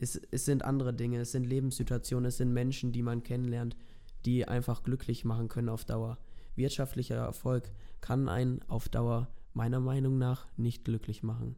es, 0.00 0.16
es 0.30 0.46
sind 0.46 0.64
andere 0.64 0.94
Dinge, 0.94 1.20
es 1.20 1.32
sind 1.32 1.44
Lebenssituationen, 1.44 2.26
es 2.26 2.38
sind 2.38 2.52
Menschen, 2.52 2.90
die 2.90 3.02
man 3.02 3.22
kennenlernt, 3.22 3.76
die 4.24 4.48
einfach 4.48 4.82
glücklich 4.82 5.24
machen 5.24 5.48
können 5.48 5.68
auf 5.68 5.84
Dauer. 5.84 6.18
Wirtschaftlicher 6.56 7.16
Erfolg 7.16 7.70
kann 8.00 8.28
einen 8.28 8.62
auf 8.68 8.88
Dauer 8.88 9.28
meiner 9.52 9.80
Meinung 9.80 10.18
nach 10.18 10.46
nicht 10.56 10.84
glücklich 10.84 11.22
machen. 11.22 11.54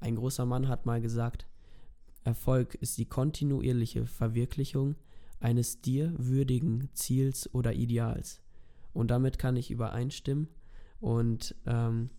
Ein 0.00 0.16
großer 0.16 0.46
Mann 0.46 0.68
hat 0.68 0.86
mal 0.86 1.00
gesagt, 1.00 1.46
Erfolg 2.24 2.74
ist 2.76 2.98
die 2.98 3.06
kontinuierliche 3.06 4.06
Verwirklichung 4.06 4.96
eines 5.40 5.80
dir 5.80 6.12
würdigen 6.16 6.88
Ziels 6.94 7.52
oder 7.52 7.72
Ideals. 7.72 8.40
Und 8.92 9.10
damit 9.10 9.38
kann 9.38 9.56
ich 9.56 9.70
übereinstimmen. 9.70 10.48
Und 11.00 11.56
ähm, 11.66 12.10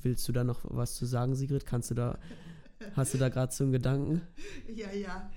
willst 0.00 0.28
du 0.28 0.32
da 0.32 0.44
noch 0.44 0.60
was 0.64 0.94
zu 0.94 1.06
sagen, 1.06 1.34
Sigrid? 1.34 1.66
Kannst 1.66 1.90
du 1.90 1.94
da 1.94 2.18
Hast 2.94 3.14
du 3.14 3.18
da 3.18 3.28
gerade 3.28 3.52
so 3.52 3.64
einen 3.64 3.72
Gedanken? 3.72 4.22
Ja, 4.72 4.92
ja. 4.92 5.30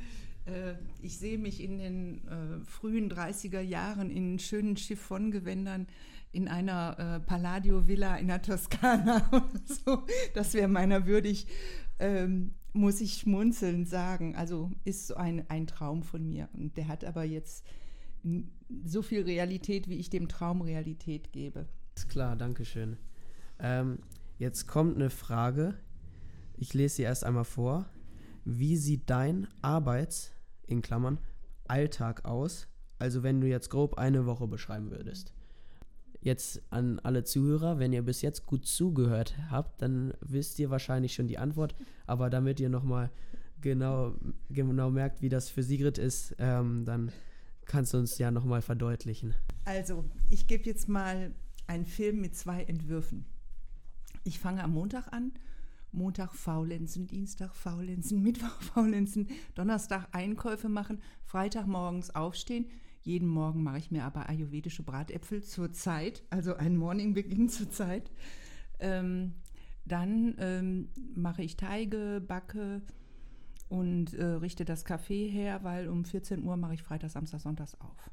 Äh, 0.46 0.76
ich 1.02 1.18
sehe 1.18 1.38
mich 1.38 1.62
in 1.62 1.78
den 1.78 2.28
äh, 2.28 2.66
frühen 2.66 3.12
30er 3.12 3.62
Jahren 3.62 4.10
in 4.10 4.40
schönen 4.40 4.78
Chiffongewändern 4.78 5.88
in 6.32 6.48
einer 6.48 6.98
äh, 6.98 7.20
Palladio-Villa 7.20 8.18
in 8.18 8.28
der 8.28 8.42
Toskana 8.42 9.30
so. 9.86 10.04
Das 10.34 10.54
wäre 10.54 10.68
meiner 10.68 11.06
würdig, 11.06 11.48
ähm, 12.02 12.56
muss 12.74 13.00
ich 13.00 13.14
schmunzeln 13.14 13.86
sagen. 13.86 14.36
Also 14.36 14.72
ist 14.84 15.08
so 15.08 15.16
ein, 15.16 15.50
ein 15.50 15.68
Traum 15.68 16.04
von 16.04 16.28
mir. 16.28 16.50
Und 16.54 16.76
der 16.76 16.88
hat 16.88 17.06
aber 17.06 17.24
jetzt 17.24 17.66
so 18.86 19.02
viel 19.02 19.24
Realität, 19.24 19.88
wie 19.88 19.98
ich 19.98 20.10
dem 20.10 20.28
Traum 20.28 20.62
Realität 20.62 21.32
gebe. 21.32 21.68
Ist 21.96 22.10
klar, 22.10 22.36
danke 22.36 22.66
schön. 22.66 22.98
Ähm, 23.60 24.00
jetzt 24.38 24.68
kommt 24.68 24.96
eine 24.96 25.10
Frage, 25.10 25.76
ich 26.58 26.74
lese 26.74 26.98
sie 26.98 27.04
erst 27.04 27.24
einmal 27.24 27.46
vor. 27.46 27.86
Wie 28.46 28.78
sieht 28.78 29.10
dein 29.10 29.48
Arbeits, 29.62 30.32
in 30.68 30.82
Klammern, 30.82 31.20
Alltag 31.68 32.26
aus? 32.26 32.68
Also 32.98 33.24
wenn 33.24 33.42
du 33.42 33.48
jetzt 33.48 33.70
grob 33.70 33.98
eine 33.98 34.26
Woche 34.26 34.48
beschreiben 34.48 34.92
würdest. 34.92 35.34
Jetzt 36.22 36.62
an 36.70 37.00
alle 37.00 37.24
Zuhörer, 37.24 37.80
wenn 37.80 37.94
ihr 37.94 38.04
bis 38.04 38.22
jetzt 38.22 38.46
gut 38.46 38.66
zugehört 38.66 39.36
habt, 39.50 39.82
dann 39.82 40.14
wisst 40.22 40.60
ihr 40.60 40.70
wahrscheinlich 40.70 41.14
schon 41.14 41.28
die 41.28 41.40
Antwort. 41.40 41.76
Aber 42.06 42.30
damit 42.30 42.60
ihr 42.60 42.70
nochmal 42.70 43.10
genau, 43.60 44.16
genau 44.50 44.90
merkt, 44.90 45.22
wie 45.22 45.30
das 45.30 45.50
für 45.50 45.64
Sigrid 45.64 45.98
ist, 45.98 46.36
ähm, 46.38 46.86
dann 46.86 47.12
kannst 47.66 47.94
du 47.94 47.98
uns 47.98 48.18
ja 48.18 48.30
nochmal 48.30 48.62
verdeutlichen. 48.62 49.34
Also, 49.66 50.06
ich 50.30 50.48
gebe 50.48 50.66
jetzt 50.66 50.88
mal 50.88 51.32
einen 51.68 51.86
Film 51.86 52.22
mit 52.22 52.36
zwei 52.36 52.64
Entwürfen. 52.64 53.26
Ich 54.24 54.40
fange 54.40 54.64
am 54.64 54.74
Montag 54.74 55.12
an 55.12 55.32
Montag 55.92 56.34
faulenzen, 56.34 57.08
Dienstag 57.08 57.54
faulenzen, 57.56 58.22
Mittwoch 58.24 58.62
faulenzen, 58.62 59.28
Donnerstag 59.56 60.08
Einkäufe 60.12 60.70
machen, 60.70 61.02
Freitag 61.24 61.68
morgens 61.68 62.14
aufstehen. 62.16 62.66
Jeden 63.02 63.28
Morgen 63.28 63.64
mache 63.64 63.80
ich 63.80 63.92
mir 63.92 64.04
aber 64.04 64.30
ayurvedische 64.30 64.84
Bratäpfel 64.84 65.44
zur 65.44 65.72
Zeit, 65.72 66.24
also 66.30 66.56
ein 66.56 66.78
Morning 66.78 67.14
Beginn 67.14 67.50
zur 67.50 67.70
Zeit. 67.70 68.12
Ähm, 68.80 69.34
dann 69.86 70.36
ähm, 70.38 70.90
mache 71.16 71.42
ich 71.42 71.58
Teige, 71.58 72.24
backe 72.26 72.82
und 73.70 74.14
äh, 74.14 74.26
richte 74.26 74.66
das 74.66 74.86
Café 74.86 75.30
her, 75.30 75.64
weil 75.64 75.88
um 75.88 76.06
14 76.06 76.44
Uhr 76.44 76.58
mache 76.58 76.76
ich 76.76 76.84
Freitag, 76.84 77.10
Samstag, 77.10 77.42
Sonntags 77.42 77.76
auf. 77.82 78.12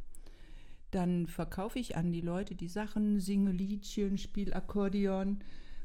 Dann 0.91 1.27
verkaufe 1.27 1.79
ich 1.79 1.97
an 1.97 2.13
die 2.13 2.23
Leute 2.23 2.55
die 2.55 2.69
Sachen, 2.69 3.21
singe 3.21 3.53
Liedchen, 3.53 4.17
spiele 4.17 4.57
Akkordeon 4.57 5.41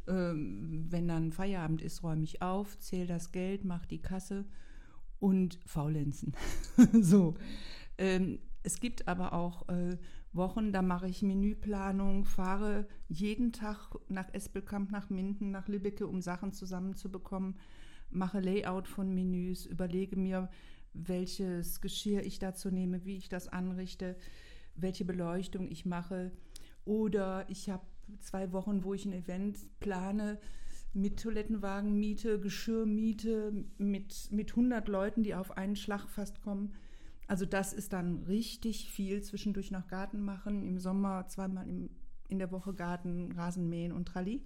ähm, 0.08 0.86
wenn 0.90 1.08
dann 1.08 1.32
Feierabend 1.32 1.82
ist, 1.82 2.04
räume 2.04 2.24
ich 2.24 2.42
auf, 2.42 2.78
zähle 2.80 3.08
das 3.08 3.32
Geld, 3.32 3.64
mache 3.64 3.88
die 3.88 4.02
Kasse 4.02 4.46
und 5.20 5.60
faulenzen. 5.66 6.34
so. 7.02 7.36
Ähm, 7.98 8.40
es 8.64 8.80
gibt 8.80 9.08
aber 9.08 9.34
auch 9.34 9.68
äh, 9.70 9.98
Wochen, 10.32 10.72
da 10.72 10.82
mache 10.82 11.08
ich 11.08 11.22
Menüplanung, 11.22 12.26
fahre 12.26 12.88
jeden 13.08 13.52
Tag 13.52 13.96
nach 14.08 14.34
Espelkamp, 14.34 14.92
nach 14.92 15.10
Minden, 15.10 15.52
nach 15.52 15.68
Lübbecke, 15.68 16.08
um 16.08 16.22
Sachen 16.22 16.54
zusammenzubekommen, 16.54 17.56
mache 18.10 18.40
Layout 18.40 18.88
von 18.88 19.14
Menüs, 19.14 19.66
überlege 19.66 20.16
mir, 20.16 20.50
welches 20.94 21.82
Geschirr 21.82 22.24
ich 22.24 22.40
dazu 22.40 22.72
nehme, 22.72 23.06
wie 23.06 23.18
ich 23.18 23.30
das 23.30 23.48
anrichte, 23.48 24.16
welche 24.76 25.06
Beleuchtung 25.06 25.70
ich 25.70 25.86
mache. 25.86 26.32
Oder 26.86 27.46
ich 27.50 27.70
habe 27.70 27.86
zwei 28.20 28.52
Wochen, 28.52 28.84
wo 28.84 28.94
ich 28.94 29.06
ein 29.06 29.14
Event 29.14 29.58
plane 29.80 30.40
mit 30.94 31.22
Toilettenwagen 31.22 32.00
miete, 32.00 32.40
Geschirrmiete, 32.40 33.66
mit, 33.78 34.32
mit 34.32 34.52
100 34.52 34.88
Leuten, 34.88 35.24
die 35.24 35.36
auf 35.36 35.58
einen 35.58 35.76
Schlag 35.76 36.08
fast 36.08 36.42
kommen. 36.42 36.74
Also 37.28 37.46
das 37.46 37.74
ist 37.74 37.94
dann 37.94 38.24
richtig 38.24 38.90
viel. 38.90 39.22
Zwischendurch 39.22 39.72
noch 39.72 39.88
Garten 39.88 40.22
machen, 40.22 40.64
im 40.64 40.80
Sommer 40.80 41.28
zweimal 41.28 41.68
im, 41.68 41.90
in 42.28 42.40
der 42.40 42.52
Woche 42.52 42.74
Garten, 42.74 43.32
Rasen 43.32 43.70
mähen 43.70 43.92
und 43.92 44.08
Tralli. 44.08 44.44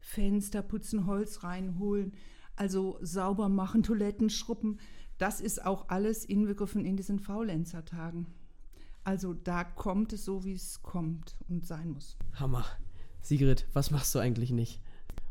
Fenster 0.00 0.62
putzen, 0.62 1.06
Holz 1.06 1.42
reinholen, 1.42 2.12
also 2.54 2.98
sauber 3.00 3.48
machen, 3.48 3.82
Toiletten 3.84 4.30
schruppen. 4.30 4.78
Das 5.18 5.40
ist 5.40 5.64
auch 5.64 5.88
alles 5.88 6.24
inbegriffen 6.24 6.84
in 6.84 6.96
diesen 6.96 7.18
Faulenzer-Tagen. 7.18 8.26
Also 9.02 9.34
da 9.34 9.64
kommt 9.64 10.12
es 10.12 10.24
so, 10.24 10.44
wie 10.44 10.52
es 10.52 10.82
kommt 10.82 11.36
und 11.48 11.64
sein 11.64 11.92
muss. 11.92 12.16
Hammer. 12.34 12.64
Sigrid, 13.22 13.66
was 13.72 13.90
machst 13.90 14.14
du 14.14 14.18
eigentlich 14.18 14.50
nicht? 14.50 14.80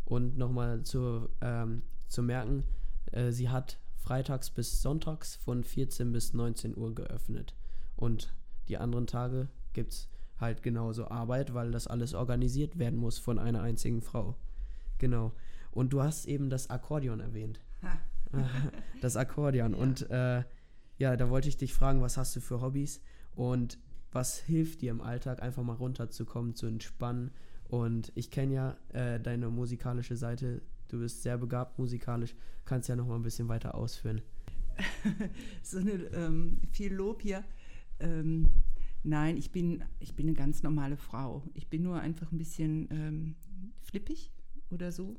Und 0.05 0.37
nochmal 0.37 0.83
zu, 0.83 1.29
ähm, 1.41 1.81
zu 2.07 2.23
merken, 2.23 2.63
äh, 3.11 3.31
sie 3.31 3.49
hat 3.49 3.79
freitags 4.05 4.51
bis 4.51 4.83
sonntags 4.83 5.35
von 5.35 5.63
14 5.63 6.11
bis 6.11 6.33
19 6.33 6.77
Uhr 6.77 6.93
geöffnet. 6.93 7.55
Und 7.95 8.35
die 8.67 8.77
anderen 8.77 9.07
Tage 9.07 9.49
gibt 9.73 9.93
es 9.93 10.09
halt 10.37 10.61
genauso 10.61 11.07
Arbeit, 11.09 11.55
weil 11.55 11.71
das 11.71 11.87
alles 11.87 12.13
organisiert 12.13 12.77
werden 12.77 12.99
muss 12.99 13.17
von 13.17 13.39
einer 13.39 13.61
einzigen 13.61 14.01
Frau. 14.01 14.35
Genau. 14.99 15.33
Und 15.71 15.91
du 15.91 16.03
hast 16.03 16.25
eben 16.25 16.49
das 16.49 16.69
Akkordeon 16.69 17.19
erwähnt. 17.19 17.59
Das 19.01 19.15
Akkordeon. 19.15 19.73
Ja. 19.73 19.77
Und 19.77 20.09
äh, 20.09 20.43
ja, 20.97 21.15
da 21.15 21.29
wollte 21.29 21.47
ich 21.47 21.55
dich 21.55 21.73
fragen, 21.73 22.01
was 22.01 22.17
hast 22.17 22.35
du 22.35 22.41
für 22.41 22.59
Hobbys 22.59 22.99
und 23.33 23.79
was 24.11 24.39
hilft 24.39 24.81
dir 24.81 24.91
im 24.91 24.99
Alltag, 24.99 25.41
einfach 25.41 25.63
mal 25.63 25.75
runterzukommen, 25.75 26.53
zu 26.53 26.65
entspannen. 26.65 27.31
Und 27.69 28.11
ich 28.15 28.31
kenne 28.31 28.53
ja 28.53 28.77
äh, 28.91 29.21
deine 29.21 29.49
musikalische 29.49 30.17
Seite. 30.17 30.63
Du 30.95 31.01
bist 31.01 31.23
sehr 31.23 31.37
begabt 31.37 31.77
musikalisch. 31.77 32.33
Kannst 32.63 32.87
ja 32.87 32.95
noch 32.95 33.05
mal 33.05 33.17
ein 33.17 33.21
bisschen 33.21 33.49
weiter 33.49 33.75
ausführen. 33.75 34.21
so 35.61 35.77
eine, 35.77 35.91
ähm, 35.91 36.61
viel 36.71 36.93
Lob 36.93 37.21
hier. 37.21 37.43
Ähm, 37.99 38.47
nein, 39.03 39.35
ich 39.35 39.51
bin, 39.51 39.83
ich 39.99 40.15
bin 40.15 40.27
eine 40.27 40.37
ganz 40.37 40.63
normale 40.63 40.95
Frau. 40.95 41.43
Ich 41.53 41.67
bin 41.67 41.83
nur 41.83 41.99
einfach 41.99 42.31
ein 42.31 42.37
bisschen 42.37 42.87
ähm, 42.91 43.35
flippig 43.81 44.31
oder 44.69 44.93
so. 44.93 45.17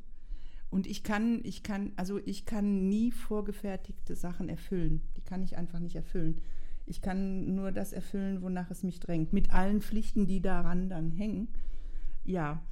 Und 0.71 0.87
ich 0.87 1.03
kann, 1.03 1.41
ich 1.45 1.63
kann, 1.63 1.93
also 1.97 2.21
ich 2.25 2.47
kann 2.47 2.89
nie 2.89 3.11
vorgefertigte 3.11 4.17
Sachen 4.17 4.49
erfüllen. 4.49 5.03
Die 5.19 5.23
kann 5.23 5.43
ich 5.43 5.59
einfach 5.59 5.79
nicht 5.79 5.97
erfüllen. 5.97 6.41
Ich 6.87 7.03
kann 7.03 7.55
nur 7.55 7.71
das 7.71 7.93
erfüllen, 7.93 8.41
wonach 8.41 8.71
es 8.71 8.83
mich 8.83 8.99
drängt. 8.99 9.35
Mit 9.35 9.51
allen 9.51 9.83
Pflichten, 9.83 10.27
die 10.27 10.41
daran 10.41 10.89
dann 10.89 11.11
hängen. 11.11 11.49
Ja, 12.25 12.63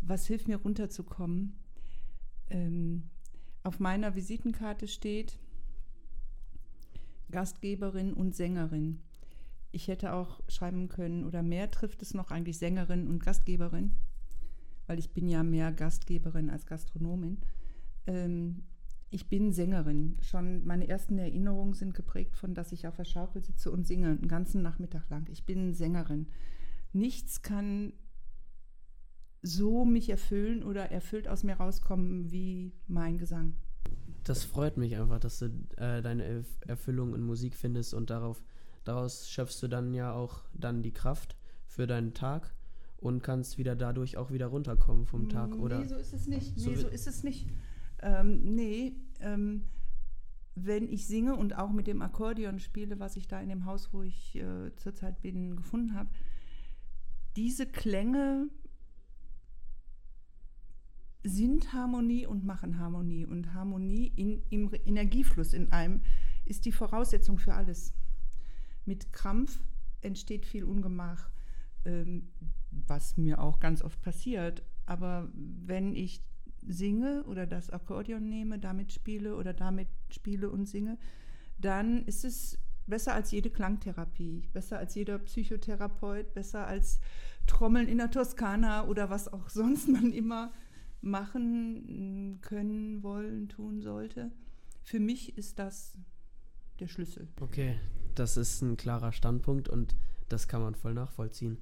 was 0.00 0.26
hilft 0.26 0.48
mir 0.48 0.56
runterzukommen? 0.56 1.54
Ähm, 2.50 3.04
auf 3.62 3.78
meiner 3.78 4.14
Visitenkarte 4.14 4.88
steht 4.88 5.38
Gastgeberin 7.30 8.12
und 8.12 8.34
Sängerin. 8.34 9.00
Ich 9.72 9.88
hätte 9.88 10.12
auch 10.12 10.40
schreiben 10.48 10.88
können, 10.88 11.24
oder 11.24 11.42
mehr 11.42 11.70
trifft 11.70 12.02
es 12.02 12.12
noch 12.12 12.30
eigentlich 12.30 12.58
Sängerin 12.58 13.06
und 13.06 13.22
Gastgeberin, 13.24 13.94
weil 14.86 14.98
ich 14.98 15.12
bin 15.12 15.28
ja 15.28 15.42
mehr 15.42 15.70
Gastgeberin 15.72 16.50
als 16.50 16.66
Gastronomin. 16.66 17.38
Ähm, 18.06 18.64
ich 19.10 19.28
bin 19.28 19.52
Sängerin. 19.52 20.16
Schon 20.22 20.64
meine 20.64 20.88
ersten 20.88 21.18
Erinnerungen 21.18 21.74
sind 21.74 21.94
geprägt 21.94 22.36
von, 22.36 22.54
dass 22.54 22.72
ich 22.72 22.86
auf 22.86 22.96
der 22.96 23.04
Schaukel 23.04 23.42
sitze 23.42 23.70
und 23.70 23.86
singe, 23.86 24.08
einen 24.08 24.28
ganzen 24.28 24.62
Nachmittag 24.62 25.08
lang. 25.10 25.28
Ich 25.30 25.44
bin 25.44 25.74
Sängerin. 25.74 26.28
Nichts 26.92 27.42
kann 27.42 27.92
so 29.42 29.84
mich 29.84 30.08
erfüllen 30.10 30.62
oder 30.62 30.90
erfüllt 30.90 31.28
aus 31.28 31.42
mir 31.44 31.54
rauskommen 31.54 32.30
wie 32.30 32.72
mein 32.86 33.18
Gesang. 33.18 33.54
Das 34.24 34.44
freut 34.44 34.76
mich 34.76 34.96
einfach, 34.96 35.18
dass 35.18 35.38
du 35.38 35.46
äh, 35.76 36.02
deine 36.02 36.24
Erf 36.24 36.46
Erfüllung 36.66 37.14
in 37.14 37.22
Musik 37.22 37.54
findest 37.56 37.94
und 37.94 38.10
darauf, 38.10 38.42
daraus 38.84 39.30
schöpfst 39.30 39.62
du 39.62 39.68
dann 39.68 39.94
ja 39.94 40.12
auch 40.12 40.42
dann 40.52 40.82
die 40.82 40.92
Kraft 40.92 41.36
für 41.66 41.86
deinen 41.86 42.12
Tag 42.12 42.54
und 42.98 43.22
kannst 43.22 43.56
wieder 43.56 43.74
dadurch 43.76 44.18
auch 44.18 44.30
wieder 44.30 44.48
runterkommen 44.48 45.06
vom 45.06 45.30
Tag, 45.30 45.54
oder? 45.54 45.78
Nee, 45.80 45.86
so 45.88 45.96
ist 45.96 46.12
es 46.12 46.26
nicht. 46.26 46.58
So 46.58 46.70
Nee, 46.70 46.76
wie- 46.76 46.80
so 46.82 46.88
ist 46.88 47.06
es 47.06 47.22
nicht. 47.24 47.46
Ähm, 48.02 48.54
nee, 48.54 48.92
ähm, 49.20 49.62
wenn 50.54 50.86
ich 50.88 51.06
singe 51.06 51.34
und 51.36 51.56
auch 51.56 51.70
mit 51.72 51.86
dem 51.86 52.02
Akkordeon 52.02 52.58
spiele, 52.58 52.98
was 53.00 53.16
ich 53.16 53.26
da 53.26 53.40
in 53.40 53.48
dem 53.48 53.64
Haus, 53.64 53.88
wo 53.92 54.02
ich 54.02 54.36
äh, 54.36 54.74
zurzeit 54.76 55.22
bin, 55.22 55.56
gefunden 55.56 55.94
habe, 55.94 56.10
diese 57.36 57.66
Klänge 57.66 58.48
sind 61.22 61.72
Harmonie 61.72 62.26
und 62.26 62.44
machen 62.44 62.78
Harmonie. 62.78 63.26
Und 63.26 63.54
Harmonie 63.54 64.12
in, 64.16 64.42
im 64.50 64.70
Energiefluss 64.84 65.52
in 65.52 65.72
einem 65.72 66.00
ist 66.44 66.64
die 66.64 66.72
Voraussetzung 66.72 67.38
für 67.38 67.54
alles. 67.54 67.92
Mit 68.84 69.12
Krampf 69.12 69.62
entsteht 70.00 70.46
viel 70.46 70.64
Ungemach, 70.64 71.30
ähm, 71.84 72.28
was 72.70 73.16
mir 73.16 73.40
auch 73.40 73.60
ganz 73.60 73.82
oft 73.82 74.00
passiert. 74.02 74.62
Aber 74.86 75.30
wenn 75.34 75.94
ich 75.94 76.22
singe 76.66 77.24
oder 77.24 77.46
das 77.46 77.70
Akkordeon 77.70 78.28
nehme, 78.28 78.58
damit 78.58 78.92
spiele 78.92 79.36
oder 79.36 79.52
damit 79.52 79.88
spiele 80.10 80.50
und 80.50 80.66
singe, 80.66 80.98
dann 81.58 82.04
ist 82.06 82.24
es 82.24 82.58
besser 82.86 83.14
als 83.14 83.30
jede 83.30 83.50
Klangtherapie, 83.50 84.42
besser 84.52 84.78
als 84.78 84.94
jeder 84.94 85.18
Psychotherapeut, 85.18 86.34
besser 86.34 86.66
als 86.66 87.00
Trommeln 87.46 87.88
in 87.88 87.98
der 87.98 88.10
Toskana 88.10 88.86
oder 88.86 89.10
was 89.10 89.32
auch 89.32 89.48
sonst 89.48 89.88
man 89.88 90.12
immer 90.12 90.52
machen 91.00 92.38
können, 92.42 93.02
wollen, 93.02 93.48
tun 93.48 93.80
sollte. 93.80 94.30
Für 94.82 95.00
mich 95.00 95.36
ist 95.38 95.58
das 95.58 95.98
der 96.78 96.88
Schlüssel. 96.88 97.28
Okay, 97.40 97.78
das 98.14 98.36
ist 98.36 98.62
ein 98.62 98.76
klarer 98.76 99.12
Standpunkt 99.12 99.68
und 99.68 99.96
das 100.28 100.48
kann 100.48 100.62
man 100.62 100.74
voll 100.74 100.94
nachvollziehen. 100.94 101.58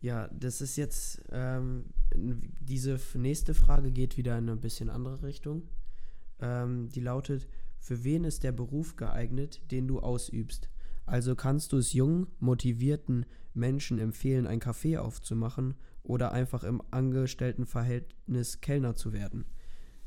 Ja, 0.00 0.28
das 0.28 0.60
ist 0.60 0.76
jetzt, 0.76 1.22
ähm, 1.30 1.86
diese 2.14 3.00
nächste 3.14 3.54
Frage 3.54 3.90
geht 3.90 4.16
wieder 4.16 4.38
in 4.38 4.48
eine 4.48 4.56
bisschen 4.56 4.90
andere 4.90 5.22
Richtung. 5.22 5.62
Ähm, 6.40 6.88
die 6.90 7.00
lautet, 7.00 7.48
für 7.80 8.04
wen 8.04 8.24
ist 8.24 8.44
der 8.44 8.52
Beruf 8.52 8.96
geeignet, 8.96 9.60
den 9.70 9.88
du 9.88 10.00
ausübst? 10.00 10.70
Also 11.04 11.34
kannst 11.34 11.72
du 11.72 11.78
es 11.78 11.94
jungen, 11.94 12.28
motivierten 12.38 13.26
Menschen 13.54 13.98
empfehlen, 13.98 14.46
ein 14.46 14.60
Café 14.60 14.98
aufzumachen 14.98 15.74
oder 16.08 16.32
einfach 16.32 16.64
im 16.64 16.82
Angestelltenverhältnis 16.90 18.60
Kellner 18.60 18.96
zu 18.96 19.12
werden? 19.12 19.44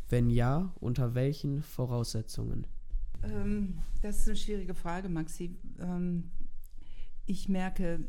Wenn 0.09 0.29
ja, 0.29 0.73
unter 0.79 1.15
welchen 1.15 1.61
Voraussetzungen? 1.61 2.67
Ähm, 3.23 3.77
das 4.01 4.19
ist 4.19 4.27
eine 4.27 4.35
schwierige 4.35 4.73
Frage, 4.73 5.07
Maxi. 5.07 5.55
Ähm, 5.79 6.31
ich 7.25 7.47
merke, 7.47 8.03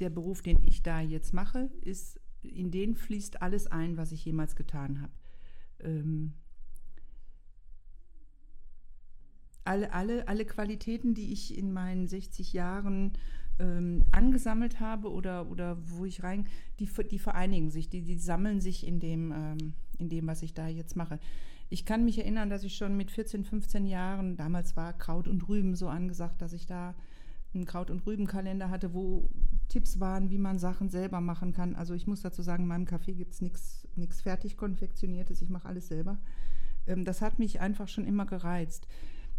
der 0.00 0.10
Beruf, 0.10 0.42
den 0.42 0.62
ich 0.64 0.82
da 0.82 1.00
jetzt 1.00 1.32
mache, 1.32 1.70
ist, 1.80 2.20
in 2.42 2.70
den 2.70 2.94
fließt 2.94 3.42
alles 3.42 3.66
ein, 3.66 3.96
was 3.96 4.12
ich 4.12 4.24
jemals 4.24 4.54
getan 4.54 5.00
habe. 5.00 5.12
Ähm, 5.80 6.34
alle, 9.64 9.92
alle, 9.92 10.28
alle 10.28 10.44
Qualitäten, 10.44 11.14
die 11.14 11.32
ich 11.32 11.56
in 11.56 11.72
meinen 11.72 12.06
60 12.06 12.52
Jahren 12.52 13.12
ähm, 13.58 14.04
angesammelt 14.12 14.80
habe 14.80 15.10
oder, 15.10 15.50
oder 15.50 15.76
wo 15.80 16.04
ich 16.04 16.22
rein, 16.22 16.46
die, 16.80 16.88
die 17.10 17.18
vereinigen 17.18 17.70
sich, 17.70 17.88
die, 17.88 18.02
die 18.02 18.18
sammeln 18.18 18.60
sich 18.60 18.86
in 18.86 19.00
dem, 19.00 19.32
ähm, 19.32 19.74
in 19.98 20.08
dem, 20.08 20.26
was 20.26 20.42
ich 20.42 20.54
da 20.54 20.68
jetzt 20.68 20.96
mache. 20.96 21.18
Ich 21.70 21.84
kann 21.84 22.04
mich 22.04 22.18
erinnern, 22.18 22.50
dass 22.50 22.64
ich 22.64 22.76
schon 22.76 22.96
mit 22.96 23.10
14, 23.10 23.44
15 23.44 23.86
Jahren, 23.86 24.36
damals 24.36 24.76
war 24.76 24.92
Kraut 24.92 25.28
und 25.28 25.48
Rüben 25.48 25.74
so 25.74 25.88
angesagt, 25.88 26.42
dass 26.42 26.52
ich 26.52 26.66
da 26.66 26.94
einen 27.54 27.64
Kraut- 27.64 27.90
und 27.90 28.04
Rübenkalender 28.06 28.68
hatte, 28.70 28.94
wo 28.94 29.30
Tipps 29.68 30.00
waren, 30.00 30.30
wie 30.30 30.38
man 30.38 30.58
Sachen 30.58 30.88
selber 30.88 31.20
machen 31.20 31.52
kann. 31.52 31.76
Also 31.76 31.94
ich 31.94 32.06
muss 32.06 32.22
dazu 32.22 32.42
sagen, 32.42 32.64
in 32.64 32.68
meinem 32.68 32.84
Café 32.86 33.14
gibt 33.14 33.34
es 33.34 33.40
nichts 33.40 34.20
fertig 34.20 34.56
konfektioniertes, 34.56 35.40
ich 35.40 35.50
mache 35.50 35.68
alles 35.68 35.88
selber. 35.88 36.18
Ähm, 36.86 37.04
das 37.04 37.22
hat 37.22 37.38
mich 37.38 37.60
einfach 37.60 37.88
schon 37.88 38.04
immer 38.04 38.26
gereizt. 38.26 38.86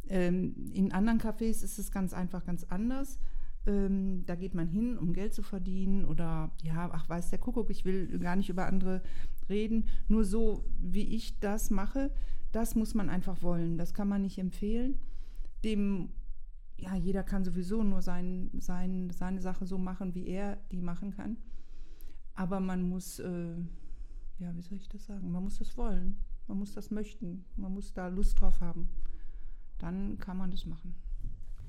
Ähm, 0.07 0.71
in 0.73 0.91
anderen 0.91 1.19
Cafés 1.19 1.63
ist 1.63 1.79
es 1.79 1.91
ganz 1.91 2.13
einfach 2.13 2.45
ganz 2.45 2.63
anders. 2.65 3.19
Ähm, 3.67 4.23
da 4.25 4.35
geht 4.35 4.53
man 4.53 4.67
hin, 4.67 4.97
um 4.97 5.13
Geld 5.13 5.33
zu 5.33 5.41
verdienen 5.41 6.05
oder 6.05 6.51
ja, 6.61 6.89
ach 6.91 7.09
weiß 7.09 7.31
der 7.31 7.39
Kuckuck, 7.39 7.69
ich 7.71 7.83
will 7.83 8.19
gar 8.19 8.35
nicht 8.35 8.49
über 8.49 8.67
andere 8.67 9.01
reden. 9.49 9.85
Nur 10.07 10.23
so, 10.23 10.65
wie 10.79 11.15
ich 11.15 11.39
das 11.39 11.71
mache, 11.71 12.11
das 12.51 12.75
muss 12.75 12.93
man 12.93 13.09
einfach 13.09 13.41
wollen. 13.41 13.77
Das 13.77 13.93
kann 13.93 14.07
man 14.07 14.21
nicht 14.21 14.37
empfehlen. 14.37 14.99
Dem, 15.63 16.09
ja, 16.77 16.95
jeder 16.95 17.23
kann 17.23 17.43
sowieso 17.43 17.83
nur 17.83 18.01
sein, 18.01 18.51
sein, 18.59 19.09
seine 19.09 19.41
Sache 19.41 19.65
so 19.65 19.77
machen, 19.77 20.13
wie 20.13 20.27
er 20.27 20.57
die 20.71 20.81
machen 20.81 21.11
kann. 21.11 21.37
Aber 22.35 22.59
man 22.59 22.87
muss, 22.87 23.19
äh, 23.19 23.55
ja, 24.37 24.55
wie 24.55 24.61
soll 24.61 24.77
ich 24.77 24.89
das 24.89 25.05
sagen? 25.05 25.31
Man 25.31 25.43
muss 25.43 25.57
das 25.57 25.75
wollen. 25.77 26.17
Man 26.47 26.59
muss 26.59 26.73
das 26.73 26.91
möchten. 26.91 27.45
Man 27.55 27.73
muss 27.73 27.93
da 27.93 28.09
Lust 28.09 28.39
drauf 28.39 28.61
haben. 28.61 28.89
Dann 29.79 30.17
kann 30.19 30.37
man 30.37 30.51
das 30.51 30.65
machen. 30.65 30.95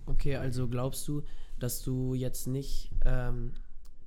Okay, 0.06 0.36
also 0.36 0.68
glaubst 0.68 1.06
du, 1.08 1.22
dass 1.58 1.82
du 1.82 2.14
jetzt 2.14 2.46
nicht, 2.46 2.90
ähm, 3.04 3.52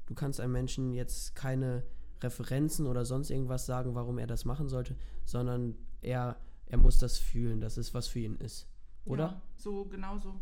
du 0.05 0.15
kannst 0.15 0.39
einem 0.39 0.53
Menschen 0.53 0.93
jetzt 0.93 1.35
keine 1.35 1.83
Referenzen 2.21 2.87
oder 2.87 3.05
sonst 3.05 3.29
irgendwas 3.29 3.65
sagen, 3.65 3.95
warum 3.95 4.17
er 4.17 4.27
das 4.27 4.45
machen 4.45 4.69
sollte, 4.69 4.95
sondern 5.25 5.75
er, 6.01 6.37
er 6.65 6.77
muss 6.77 6.97
das 6.97 7.17
fühlen, 7.17 7.61
dass 7.61 7.77
es 7.77 7.93
was 7.93 8.07
für 8.07 8.19
ihn 8.19 8.35
ist. 8.35 8.67
Oder? 9.05 9.25
Ja, 9.25 9.41
so, 9.57 9.85
genau 9.85 10.17
so. 10.17 10.39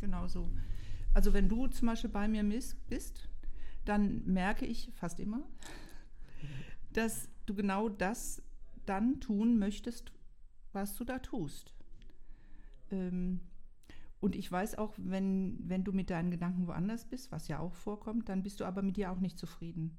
Genau 0.00 0.26
so. 0.26 0.50
Also 1.12 1.32
wenn 1.32 1.48
du 1.48 1.66
zum 1.66 1.88
Beispiel 1.88 2.10
bei 2.10 2.28
mir 2.28 2.44
bist, 2.88 3.28
dann 3.84 4.24
merke 4.24 4.66
ich 4.66 4.90
fast 4.94 5.20
immer, 5.20 5.42
dass 6.92 7.28
du 7.46 7.54
genau 7.54 7.88
das 7.88 8.42
dann 8.86 9.20
tun 9.20 9.58
möchtest, 9.58 10.12
was 10.72 10.96
du 10.96 11.04
da 11.04 11.18
tust. 11.18 11.74
Ähm, 12.90 13.40
und 14.20 14.36
ich 14.36 14.50
weiß 14.52 14.76
auch, 14.76 14.94
wenn, 14.98 15.58
wenn 15.66 15.82
du 15.82 15.92
mit 15.92 16.10
deinen 16.10 16.30
Gedanken 16.30 16.66
woanders 16.66 17.06
bist, 17.06 17.32
was 17.32 17.48
ja 17.48 17.58
auch 17.58 17.74
vorkommt, 17.74 18.28
dann 18.28 18.42
bist 18.42 18.60
du 18.60 18.66
aber 18.66 18.82
mit 18.82 18.96
dir 18.96 19.10
auch 19.10 19.20
nicht 19.20 19.38
zufrieden. 19.38 19.96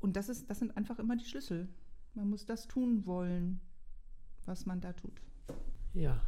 Und 0.00 0.16
das, 0.16 0.28
ist, 0.28 0.50
das 0.50 0.58
sind 0.58 0.76
einfach 0.76 0.98
immer 0.98 1.16
die 1.16 1.24
Schlüssel. 1.24 1.68
Man 2.14 2.30
muss 2.30 2.46
das 2.46 2.66
tun 2.66 3.06
wollen, 3.06 3.60
was 4.44 4.66
man 4.66 4.80
da 4.80 4.92
tut. 4.92 5.22
Ja. 5.94 6.20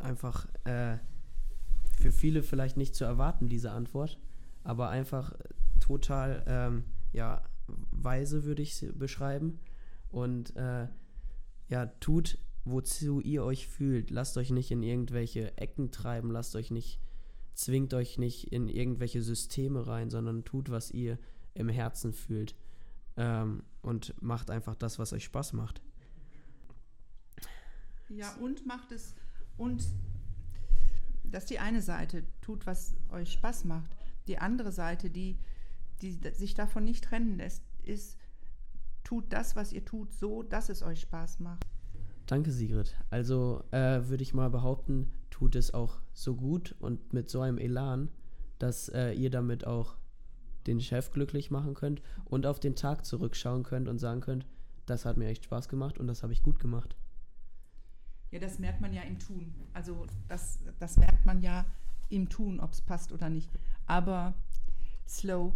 Einfach 0.00 0.46
äh, 0.64 0.98
für 2.00 2.12
viele 2.12 2.44
vielleicht 2.44 2.76
nicht 2.76 2.94
zu 2.94 3.04
erwarten, 3.04 3.48
diese 3.48 3.72
Antwort, 3.72 4.20
aber 4.62 4.88
einfach 4.90 5.32
total, 5.80 6.44
ähm, 6.46 6.84
ja, 7.12 7.42
weise 7.66 8.44
würde 8.44 8.62
ich 8.62 8.76
sie 8.76 8.92
beschreiben. 8.92 9.58
Und 10.10 10.54
äh, 10.54 10.86
ja, 11.68 11.86
tut, 11.86 12.38
wozu 12.70 13.20
ihr 13.20 13.44
euch 13.44 13.68
fühlt. 13.68 14.10
Lasst 14.10 14.36
euch 14.36 14.50
nicht 14.50 14.70
in 14.70 14.82
irgendwelche 14.82 15.56
Ecken 15.56 15.90
treiben, 15.90 16.30
lasst 16.30 16.56
euch 16.56 16.70
nicht, 16.70 17.00
zwingt 17.54 17.94
euch 17.94 18.18
nicht 18.18 18.52
in 18.52 18.68
irgendwelche 18.68 19.22
Systeme 19.22 19.86
rein, 19.86 20.10
sondern 20.10 20.44
tut, 20.44 20.70
was 20.70 20.90
ihr 20.90 21.18
im 21.54 21.68
Herzen 21.68 22.12
fühlt. 22.12 22.54
Ähm, 23.16 23.62
und 23.82 24.14
macht 24.22 24.50
einfach 24.50 24.74
das, 24.74 24.98
was 24.98 25.12
euch 25.12 25.24
Spaß 25.24 25.52
macht. 25.52 25.82
Ja, 28.08 28.32
und 28.36 28.66
macht 28.66 28.92
es, 28.92 29.14
und 29.56 29.84
das 31.24 31.44
ist 31.44 31.50
die 31.50 31.58
eine 31.58 31.82
Seite, 31.82 32.24
tut, 32.40 32.66
was 32.66 32.94
euch 33.10 33.32
Spaß 33.32 33.64
macht. 33.64 33.90
Die 34.28 34.38
andere 34.38 34.72
Seite, 34.72 35.10
die, 35.10 35.38
die 36.00 36.18
sich 36.32 36.54
davon 36.54 36.84
nicht 36.84 37.04
trennen 37.04 37.36
lässt, 37.36 37.62
ist, 37.82 38.16
tut 39.04 39.32
das, 39.32 39.56
was 39.56 39.72
ihr 39.72 39.84
tut, 39.84 40.12
so, 40.12 40.42
dass 40.42 40.68
es 40.68 40.82
euch 40.82 41.00
Spaß 41.00 41.40
macht. 41.40 41.66
Danke, 42.28 42.52
Sigrid. 42.52 42.94
Also 43.08 43.64
äh, 43.70 44.06
würde 44.06 44.22
ich 44.22 44.34
mal 44.34 44.50
behaupten, 44.50 45.10
tut 45.30 45.56
es 45.56 45.72
auch 45.72 45.96
so 46.12 46.36
gut 46.36 46.76
und 46.78 47.14
mit 47.14 47.30
so 47.30 47.40
einem 47.40 47.56
Elan, 47.56 48.10
dass 48.58 48.90
äh, 48.90 49.12
ihr 49.12 49.30
damit 49.30 49.66
auch 49.66 49.96
den 50.66 50.78
Chef 50.78 51.10
glücklich 51.10 51.50
machen 51.50 51.72
könnt 51.72 52.02
und 52.26 52.44
auf 52.44 52.60
den 52.60 52.76
Tag 52.76 53.06
zurückschauen 53.06 53.62
könnt 53.62 53.88
und 53.88 53.98
sagen 53.98 54.20
könnt, 54.20 54.46
das 54.84 55.06
hat 55.06 55.16
mir 55.16 55.26
echt 55.28 55.44
Spaß 55.44 55.70
gemacht 55.70 55.96
und 55.96 56.06
das 56.06 56.22
habe 56.22 56.34
ich 56.34 56.42
gut 56.42 56.60
gemacht. 56.60 56.96
Ja, 58.30 58.38
das 58.38 58.58
merkt 58.58 58.82
man 58.82 58.92
ja 58.92 59.00
im 59.02 59.18
Tun. 59.18 59.54
Also 59.72 60.04
das, 60.28 60.58
das 60.78 60.98
merkt 60.98 61.24
man 61.24 61.40
ja 61.40 61.64
im 62.10 62.28
Tun, 62.28 62.60
ob 62.60 62.72
es 62.72 62.82
passt 62.82 63.10
oder 63.10 63.30
nicht. 63.30 63.48
Aber 63.86 64.34
slow, 65.08 65.54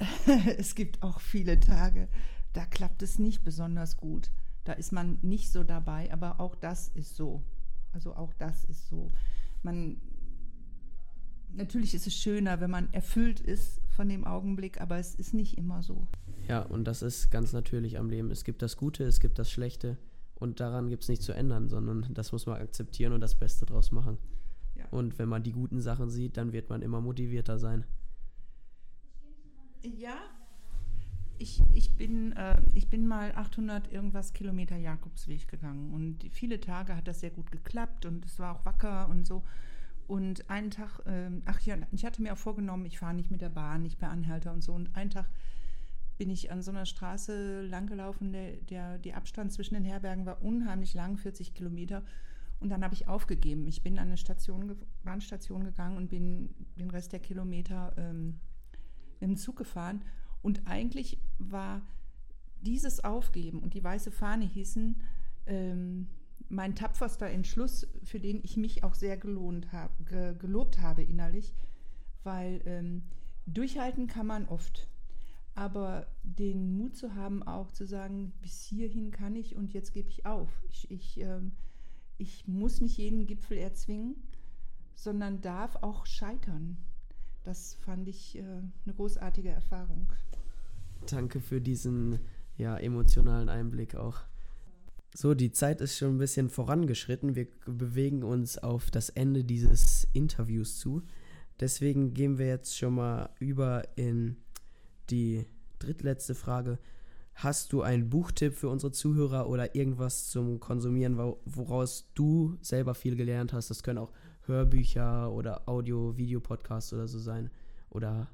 es 0.58 0.74
gibt 0.74 1.00
auch 1.00 1.20
viele 1.20 1.60
Tage, 1.60 2.08
da 2.54 2.66
klappt 2.66 3.04
es 3.04 3.20
nicht 3.20 3.44
besonders 3.44 3.96
gut. 3.96 4.30
Da 4.64 4.72
ist 4.74 4.92
man 4.92 5.18
nicht 5.22 5.50
so 5.50 5.64
dabei, 5.64 6.12
aber 6.12 6.40
auch 6.40 6.54
das 6.54 6.88
ist 6.88 7.16
so. 7.16 7.42
Also 7.92 8.14
auch 8.14 8.32
das 8.34 8.64
ist 8.64 8.88
so. 8.88 9.10
Man 9.62 10.00
natürlich 11.54 11.94
ist 11.94 12.06
es 12.06 12.14
schöner, 12.14 12.60
wenn 12.60 12.70
man 12.70 12.92
erfüllt 12.92 13.40
ist 13.40 13.80
von 13.88 14.08
dem 14.08 14.24
Augenblick, 14.24 14.80
aber 14.80 14.98
es 14.98 15.14
ist 15.14 15.34
nicht 15.34 15.58
immer 15.58 15.82
so. 15.82 16.06
Ja, 16.48 16.62
und 16.62 16.84
das 16.84 17.02
ist 17.02 17.30
ganz 17.30 17.52
natürlich 17.52 17.98
am 17.98 18.08
Leben. 18.08 18.30
Es 18.30 18.44
gibt 18.44 18.62
das 18.62 18.76
Gute, 18.76 19.04
es 19.04 19.20
gibt 19.20 19.38
das 19.38 19.50
Schlechte 19.50 19.96
und 20.34 20.60
daran 20.60 20.88
gibt 20.88 21.02
es 21.02 21.08
nichts 21.08 21.24
zu 21.24 21.32
ändern, 21.32 21.68
sondern 21.68 22.06
das 22.14 22.32
muss 22.32 22.46
man 22.46 22.60
akzeptieren 22.60 23.12
und 23.12 23.20
das 23.20 23.38
Beste 23.38 23.66
draus 23.66 23.92
machen. 23.92 24.18
Ja. 24.74 24.86
Und 24.90 25.18
wenn 25.18 25.28
man 25.28 25.42
die 25.42 25.52
guten 25.52 25.80
Sachen 25.80 26.10
sieht, 26.10 26.36
dann 26.36 26.52
wird 26.52 26.70
man 26.70 26.82
immer 26.82 27.00
motivierter 27.00 27.58
sein. 27.58 27.84
Ja, 29.82 30.16
ich, 31.40 31.62
ich, 31.72 31.96
bin, 31.96 32.32
äh, 32.32 32.60
ich 32.74 32.88
bin 32.88 33.06
mal 33.06 33.32
800 33.34 33.90
irgendwas 33.90 34.34
Kilometer 34.34 34.76
Jakobsweg 34.76 35.48
gegangen 35.48 35.92
und 35.92 36.24
viele 36.30 36.60
Tage 36.60 36.94
hat 36.94 37.08
das 37.08 37.20
sehr 37.20 37.30
gut 37.30 37.50
geklappt 37.50 38.04
und 38.04 38.24
es 38.26 38.38
war 38.38 38.56
auch 38.56 38.64
wacker 38.66 39.08
und 39.08 39.26
so. 39.26 39.42
Und 40.06 40.50
einen 40.50 40.70
Tag, 40.70 41.00
ähm, 41.06 41.42
ach 41.46 41.60
ja, 41.60 41.76
ich 41.92 42.04
hatte 42.04 42.20
mir 42.20 42.34
auch 42.34 42.38
vorgenommen, 42.38 42.84
ich 42.84 42.98
fahre 42.98 43.14
nicht 43.14 43.30
mit 43.30 43.40
der 43.40 43.48
Bahn, 43.48 43.82
nicht 43.82 43.98
per 43.98 44.10
Anhalter 44.10 44.52
und 44.52 44.62
so. 44.62 44.72
Und 44.72 44.94
einen 44.96 45.10
Tag 45.10 45.30
bin 46.18 46.28
ich 46.28 46.52
an 46.52 46.62
so 46.62 46.72
einer 46.72 46.84
Straße 46.84 47.62
langgelaufen, 47.62 48.32
der, 48.32 48.56
der, 48.56 48.98
der 48.98 49.16
Abstand 49.16 49.52
zwischen 49.52 49.74
den 49.74 49.84
Herbergen 49.84 50.26
war 50.26 50.42
unheimlich 50.42 50.92
lang, 50.92 51.16
40 51.16 51.54
Kilometer. 51.54 52.02
Und 52.58 52.68
dann 52.68 52.84
habe 52.84 52.92
ich 52.92 53.08
aufgegeben. 53.08 53.66
Ich 53.66 53.82
bin 53.82 53.98
an 53.98 54.08
eine 54.08 54.18
Station, 54.18 54.76
Bahnstation 55.04 55.64
gegangen 55.64 55.96
und 55.96 56.08
bin 56.08 56.50
den 56.78 56.90
Rest 56.90 57.12
der 57.12 57.20
Kilometer 57.20 57.94
ähm, 57.96 58.40
dem 59.22 59.36
Zug 59.36 59.56
gefahren. 59.56 60.02
Und 60.42 60.66
eigentlich 60.66 61.18
war 61.38 61.82
dieses 62.62 63.04
Aufgeben 63.04 63.60
und 63.60 63.74
die 63.74 63.84
weiße 63.84 64.10
Fahne 64.10 64.44
hießen 64.44 65.00
ähm, 65.46 66.08
mein 66.48 66.74
tapferster 66.74 67.30
Entschluss, 67.30 67.86
für 68.02 68.20
den 68.20 68.40
ich 68.42 68.56
mich 68.56 68.82
auch 68.84 68.94
sehr 68.94 69.16
gelohnt 69.16 69.72
hab, 69.72 70.06
ge, 70.06 70.34
gelobt 70.36 70.78
habe 70.78 71.02
innerlich, 71.02 71.54
weil 72.24 72.60
ähm, 72.66 73.02
durchhalten 73.46 74.06
kann 74.08 74.26
man 74.26 74.46
oft, 74.46 74.88
aber 75.54 76.06
den 76.22 76.76
Mut 76.76 76.96
zu 76.96 77.14
haben, 77.14 77.42
auch 77.42 77.70
zu 77.70 77.86
sagen, 77.86 78.32
bis 78.42 78.62
hierhin 78.64 79.10
kann 79.10 79.36
ich 79.36 79.56
und 79.56 79.72
jetzt 79.72 79.92
gebe 79.92 80.08
ich 80.08 80.26
auf. 80.26 80.62
Ich, 80.68 80.90
ich, 80.90 81.20
ähm, 81.20 81.52
ich 82.18 82.46
muss 82.46 82.80
nicht 82.80 82.98
jeden 82.98 83.26
Gipfel 83.26 83.58
erzwingen, 83.58 84.16
sondern 84.94 85.40
darf 85.40 85.76
auch 85.76 86.06
scheitern. 86.06 86.76
Das 87.44 87.74
fand 87.80 88.06
ich 88.08 88.36
äh, 88.36 88.42
eine 88.42 88.94
großartige 88.94 89.48
Erfahrung. 89.48 90.12
Danke 91.06 91.40
für 91.40 91.60
diesen 91.60 92.20
ja, 92.56 92.76
emotionalen 92.76 93.48
Einblick 93.48 93.94
auch. 93.94 94.18
So, 95.14 95.34
die 95.34 95.50
Zeit 95.50 95.80
ist 95.80 95.98
schon 95.98 96.16
ein 96.16 96.18
bisschen 96.18 96.50
vorangeschritten. 96.50 97.34
Wir 97.34 97.48
bewegen 97.66 98.22
uns 98.22 98.58
auf 98.58 98.90
das 98.90 99.08
Ende 99.08 99.42
dieses 99.42 100.06
Interviews 100.12 100.78
zu. 100.78 101.02
Deswegen 101.58 102.14
gehen 102.14 102.38
wir 102.38 102.46
jetzt 102.46 102.76
schon 102.76 102.94
mal 102.94 103.30
über 103.38 103.82
in 103.96 104.36
die 105.10 105.46
drittletzte 105.78 106.34
Frage. 106.34 106.78
Hast 107.34 107.72
du 107.72 107.82
einen 107.82 108.08
Buchtipp 108.08 108.54
für 108.54 108.68
unsere 108.68 108.92
Zuhörer 108.92 109.48
oder 109.48 109.74
irgendwas 109.74 110.28
zum 110.28 110.60
Konsumieren, 110.60 111.16
woraus 111.16 112.06
du 112.14 112.56
selber 112.60 112.94
viel 112.94 113.16
gelernt 113.16 113.52
hast? 113.52 113.70
Das 113.70 113.82
können 113.82 113.98
auch 113.98 114.12
Hörbücher 114.50 115.32
oder 115.32 115.68
Audio, 115.68 116.16
Videopodcasts 116.16 116.92
oder 116.92 117.06
so 117.06 117.18
sein. 117.18 117.50
Oder 117.88 118.26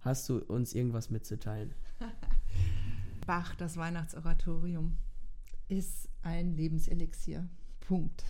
hast 0.00 0.28
du 0.28 0.38
uns 0.38 0.74
irgendwas 0.74 1.10
mitzuteilen? 1.10 1.74
Bach, 3.26 3.54
das 3.54 3.76
Weihnachtsoratorium, 3.76 4.96
ist 5.68 6.08
ein 6.22 6.54
Lebenselixier. 6.54 7.48
Punkt. 7.80 8.24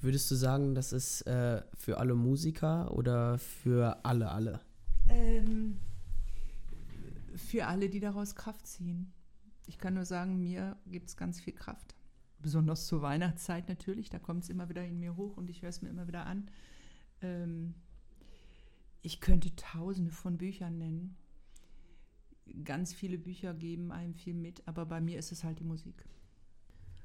Würdest 0.00 0.30
du 0.30 0.34
sagen, 0.34 0.74
das 0.74 0.92
ist 0.92 1.22
äh, 1.22 1.62
für 1.74 1.98
alle 1.98 2.14
Musiker 2.14 2.92
oder 2.92 3.38
für 3.38 4.04
alle, 4.04 4.30
alle? 4.30 4.60
Ähm, 5.08 5.78
für 7.34 7.66
alle, 7.66 7.88
die 7.88 8.00
daraus 8.00 8.34
Kraft 8.34 8.66
ziehen. 8.66 9.12
Ich 9.66 9.78
kann 9.78 9.94
nur 9.94 10.04
sagen, 10.04 10.38
mir 10.38 10.76
gibt 10.86 11.08
es 11.08 11.16
ganz 11.16 11.40
viel 11.40 11.52
Kraft. 11.52 11.94
Besonders 12.40 12.86
zur 12.86 13.02
Weihnachtszeit 13.02 13.68
natürlich, 13.68 14.10
da 14.10 14.18
kommt 14.18 14.44
es 14.44 14.50
immer 14.50 14.68
wieder 14.68 14.84
in 14.84 15.00
mir 15.00 15.16
hoch 15.16 15.36
und 15.36 15.50
ich 15.50 15.62
höre 15.62 15.70
es 15.70 15.82
mir 15.82 15.88
immer 15.88 16.06
wieder 16.06 16.26
an. 16.26 16.50
Ähm, 17.20 17.74
ich 19.02 19.20
könnte 19.20 19.54
tausende 19.56 20.12
von 20.12 20.38
Büchern 20.38 20.78
nennen. 20.78 21.16
Ganz 22.64 22.94
viele 22.94 23.18
Bücher 23.18 23.54
geben 23.54 23.92
einem 23.92 24.14
viel 24.14 24.34
mit, 24.34 24.66
aber 24.66 24.86
bei 24.86 25.00
mir 25.00 25.18
ist 25.18 25.32
es 25.32 25.44
halt 25.44 25.58
die 25.58 25.64
Musik. 25.64 26.04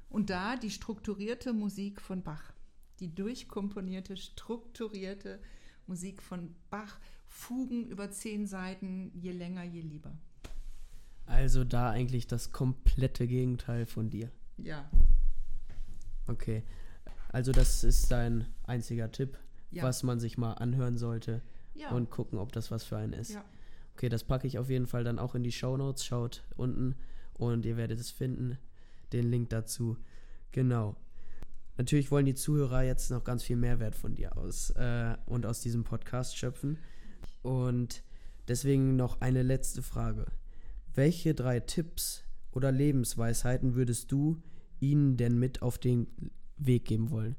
Und 0.08 0.30
da 0.30 0.56
die 0.56 0.70
strukturierte 0.70 1.52
Musik 1.52 2.00
von 2.00 2.22
Bach, 2.22 2.52
die 3.00 3.14
durchkomponierte, 3.14 4.16
strukturierte 4.16 5.40
Musik 5.86 6.22
von 6.22 6.54
Bach, 6.70 6.98
Fugen 7.26 7.86
über 7.86 8.10
zehn 8.10 8.46
Seiten, 8.46 9.10
je 9.14 9.32
länger, 9.32 9.64
je 9.64 9.80
lieber. 9.80 10.16
Also 11.26 11.64
da 11.64 11.90
eigentlich 11.90 12.26
das 12.26 12.52
komplette 12.52 13.26
Gegenteil 13.26 13.86
von 13.86 14.10
dir. 14.10 14.30
Ja. 14.58 14.88
Okay. 16.26 16.62
Also 17.28 17.52
das 17.52 17.84
ist 17.84 18.10
dein 18.10 18.46
einziger 18.64 19.10
Tipp, 19.10 19.38
Ja. 19.70 19.82
was 19.82 20.02
man 20.02 20.20
sich 20.20 20.38
mal 20.38 20.52
anhören 20.54 20.96
sollte 20.98 21.42
Ja. 21.74 21.90
und 21.90 22.10
gucken, 22.10 22.38
ob 22.38 22.52
das 22.52 22.70
was 22.70 22.84
für 22.84 22.96
einen 22.96 23.12
ist. 23.12 23.32
ja. 23.32 23.44
Okay, 23.96 24.08
das 24.08 24.24
packe 24.24 24.46
ich 24.46 24.58
auf 24.58 24.70
jeden 24.70 24.86
Fall 24.86 25.04
dann 25.04 25.18
auch 25.20 25.34
in 25.34 25.42
die 25.44 25.52
Show 25.52 25.76
Notes. 25.76 26.04
Schaut 26.04 26.42
unten 26.56 26.96
und 27.34 27.64
ihr 27.64 27.76
werdet 27.76 28.00
es 28.00 28.10
finden. 28.10 28.58
Den 29.12 29.30
Link 29.30 29.50
dazu. 29.50 29.96
Genau. 30.52 30.96
Natürlich 31.76 32.10
wollen 32.10 32.26
die 32.26 32.34
Zuhörer 32.34 32.82
jetzt 32.82 33.10
noch 33.10 33.22
ganz 33.24 33.42
viel 33.44 33.56
Mehrwert 33.56 33.94
von 33.96 34.14
dir 34.14 34.36
aus 34.36 34.70
äh, 34.70 35.16
und 35.26 35.44
aus 35.46 35.60
diesem 35.60 35.84
Podcast 35.84 36.36
schöpfen. 36.36 36.78
Und 37.42 38.02
deswegen 38.48 38.96
noch 38.96 39.20
eine 39.20 39.42
letzte 39.42 39.82
Frage. 39.82 40.26
Welche 40.94 41.34
drei 41.34 41.60
Tipps 41.60 42.22
oder 42.52 42.70
Lebensweisheiten 42.72 43.74
würdest 43.74 44.10
du 44.12 44.40
ihnen 44.80 45.16
denn 45.16 45.38
mit 45.38 45.62
auf 45.62 45.78
den 45.78 46.06
Weg 46.56 46.84
geben 46.84 47.10
wollen? 47.10 47.36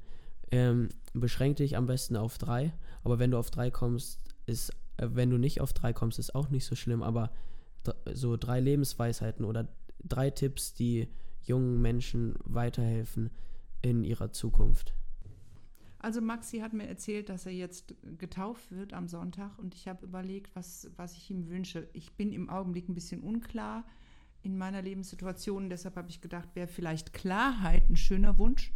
Ähm, 0.50 0.88
beschränk 1.12 1.56
dich 1.56 1.76
am 1.76 1.86
besten 1.86 2.16
auf 2.16 2.38
drei, 2.38 2.72
aber 3.02 3.18
wenn 3.18 3.30
du 3.30 3.38
auf 3.38 3.50
drei 3.50 3.70
kommst, 3.70 4.20
ist, 4.46 4.70
äh, 4.96 5.08
wenn 5.12 5.30
du 5.30 5.38
nicht 5.38 5.60
auf 5.60 5.72
drei 5.72 5.92
kommst, 5.92 6.18
ist 6.18 6.34
auch 6.34 6.50
nicht 6.50 6.64
so 6.64 6.74
schlimm, 6.74 7.02
aber 7.02 7.30
so 8.12 8.36
drei 8.36 8.60
Lebensweisheiten 8.60 9.44
oder 9.44 9.68
drei 10.04 10.30
Tipps, 10.30 10.74
die 10.74 11.08
jungen 11.42 11.80
Menschen 11.80 12.34
weiterhelfen 12.44 13.30
in 13.82 14.04
ihrer 14.04 14.32
Zukunft. 14.32 14.94
Also 15.98 16.20
Maxi 16.20 16.58
hat 16.58 16.72
mir 16.72 16.86
erzählt, 16.86 17.28
dass 17.28 17.46
er 17.46 17.52
jetzt 17.52 17.94
getauft 18.18 18.70
wird 18.70 18.92
am 18.92 19.08
Sonntag 19.08 19.58
und 19.58 19.74
ich 19.74 19.88
habe 19.88 20.04
überlegt, 20.04 20.54
was, 20.54 20.90
was 20.96 21.16
ich 21.16 21.30
ihm 21.30 21.48
wünsche. 21.48 21.88
Ich 21.92 22.12
bin 22.14 22.32
im 22.32 22.48
Augenblick 22.48 22.88
ein 22.88 22.94
bisschen 22.94 23.22
unklar 23.22 23.84
in 24.46 24.56
meiner 24.56 24.80
Lebenssituation, 24.80 25.68
deshalb 25.70 25.96
habe 25.96 26.08
ich 26.08 26.20
gedacht, 26.20 26.48
wäre 26.54 26.68
vielleicht 26.68 27.12
Klarheit 27.12 27.90
ein 27.90 27.96
schöner 27.96 28.38
Wunsch. 28.38 28.72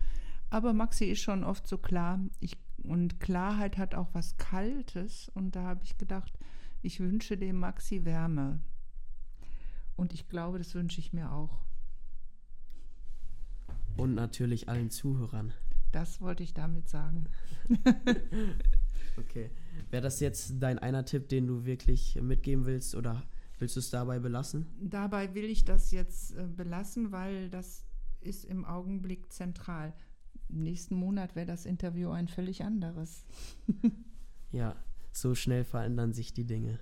Aber 0.51 0.73
Maxi 0.73 1.05
ist 1.05 1.21
schon 1.21 1.45
oft 1.45 1.69
so 1.69 1.79
klar. 1.79 2.19
Ich 2.41 2.59
Und 2.83 3.21
Klarheit 3.21 3.79
hat 3.79 3.95
auch 3.95 4.09
was 4.13 4.37
Kaltes. 4.37 5.31
Und 5.33 5.55
da 5.55 5.63
habe 5.63 5.85
ich 5.85 5.97
gedacht, 5.97 6.37
ich 6.83 6.99
wünsche 6.99 7.37
dem 7.37 7.61
Maxi 7.61 8.05
Wärme. 8.05 8.59
Und 9.95 10.13
ich 10.13 10.29
glaube, 10.29 10.59
das 10.59 10.75
wünsche 10.75 10.99
ich 10.99 11.13
mir 11.13 11.31
auch. 11.31 11.61
Und 13.97 14.15
natürlich 14.15 14.69
allen 14.69 14.91
Zuhörern. 14.91 15.53
Das 15.93 16.21
wollte 16.21 16.43
ich 16.43 16.53
damit 16.53 16.89
sagen. 16.89 17.27
Okay. 19.17 19.51
Wäre 19.91 20.03
das 20.03 20.21
jetzt 20.21 20.55
dein 20.61 20.79
einer 20.79 21.05
Tipp, 21.05 21.29
den 21.29 21.47
du 21.47 21.65
wirklich 21.65 22.19
mitgeben 22.23 22.65
willst 22.65 22.95
oder 22.95 23.23
willst 23.61 23.77
du 23.77 23.81
es 23.81 23.91
dabei 23.91 24.19
belassen? 24.19 24.67
Dabei 24.81 25.35
will 25.35 25.45
ich 25.45 25.65
das 25.65 25.91
jetzt 25.91 26.37
äh, 26.37 26.47
belassen, 26.47 27.13
weil 27.13 27.51
das 27.51 27.85
ist 28.21 28.45
im 28.45 28.65
Augenblick 28.65 29.33
zentral. 29.33 29.95
Nächsten 30.49 30.95
Monat 30.95 31.37
wäre 31.37 31.47
das 31.47 31.67
Interview 31.67 32.11
ein 32.11 32.29
völlig 32.29 32.63
anderes. 32.63 33.25
Ja, 34.53 34.75
so 35.13 35.37
schnell 35.37 35.63
verändern 35.63 36.13
sich 36.13 36.33
die 36.33 36.45
Dinge. 36.45 36.81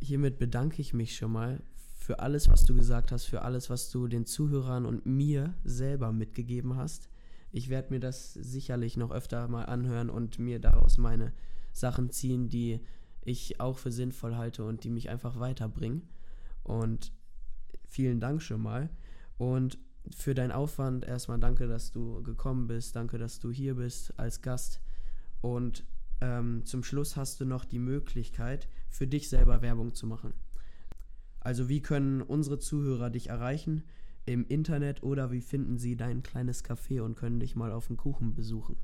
Hiermit 0.00 0.38
bedanke 0.38 0.80
ich 0.80 0.94
mich 0.94 1.14
schon 1.14 1.32
mal 1.32 1.62
für 2.02 2.18
alles, 2.18 2.48
was 2.48 2.64
du 2.64 2.74
gesagt 2.74 3.12
hast, 3.12 3.26
für 3.26 3.42
alles, 3.42 3.70
was 3.70 3.90
du 3.90 4.08
den 4.08 4.26
Zuhörern 4.26 4.86
und 4.86 5.06
mir 5.06 5.54
selber 5.62 6.12
mitgegeben 6.12 6.76
hast. 6.76 7.08
Ich 7.52 7.68
werde 7.68 7.92
mir 7.92 8.00
das 8.00 8.32
sicherlich 8.32 8.96
noch 8.96 9.10
öfter 9.10 9.46
mal 9.46 9.64
anhören 9.64 10.10
und 10.10 10.38
mir 10.38 10.58
daraus 10.58 10.98
meine 10.98 11.32
Sachen 11.72 12.10
ziehen, 12.10 12.48
die 12.48 12.80
ich 13.24 13.60
auch 13.60 13.78
für 13.78 13.92
sinnvoll 13.92 14.36
halte 14.36 14.64
und 14.64 14.84
die 14.84 14.90
mich 14.90 15.08
einfach 15.10 15.38
weiterbringen. 15.38 16.08
Und 16.62 17.12
vielen 17.88 18.20
Dank 18.20 18.42
schon 18.42 18.62
mal. 18.62 18.90
Und 19.38 19.78
für 20.10 20.34
deinen 20.34 20.52
Aufwand 20.52 21.04
erstmal 21.04 21.38
danke, 21.38 21.66
dass 21.66 21.92
du 21.92 22.22
gekommen 22.22 22.66
bist. 22.66 22.96
Danke, 22.96 23.18
dass 23.18 23.38
du 23.38 23.50
hier 23.50 23.76
bist 23.76 24.18
als 24.18 24.42
Gast. 24.42 24.80
Und 25.40 25.84
ähm, 26.20 26.64
zum 26.64 26.82
Schluss 26.84 27.16
hast 27.16 27.40
du 27.40 27.44
noch 27.44 27.64
die 27.64 27.78
Möglichkeit, 27.78 28.68
für 28.88 29.06
dich 29.06 29.28
selber 29.28 29.62
Werbung 29.62 29.94
zu 29.94 30.06
machen. 30.06 30.34
Also 31.40 31.68
wie 31.68 31.82
können 31.82 32.22
unsere 32.22 32.58
Zuhörer 32.58 33.10
dich 33.10 33.28
erreichen? 33.28 33.82
Im 34.24 34.46
Internet 34.46 35.02
oder 35.02 35.32
wie 35.32 35.40
finden 35.40 35.78
sie 35.78 35.96
dein 35.96 36.22
kleines 36.22 36.64
Café 36.64 37.00
und 37.00 37.16
können 37.16 37.40
dich 37.40 37.56
mal 37.56 37.72
auf 37.72 37.88
den 37.88 37.96
Kuchen 37.96 38.34
besuchen? 38.34 38.76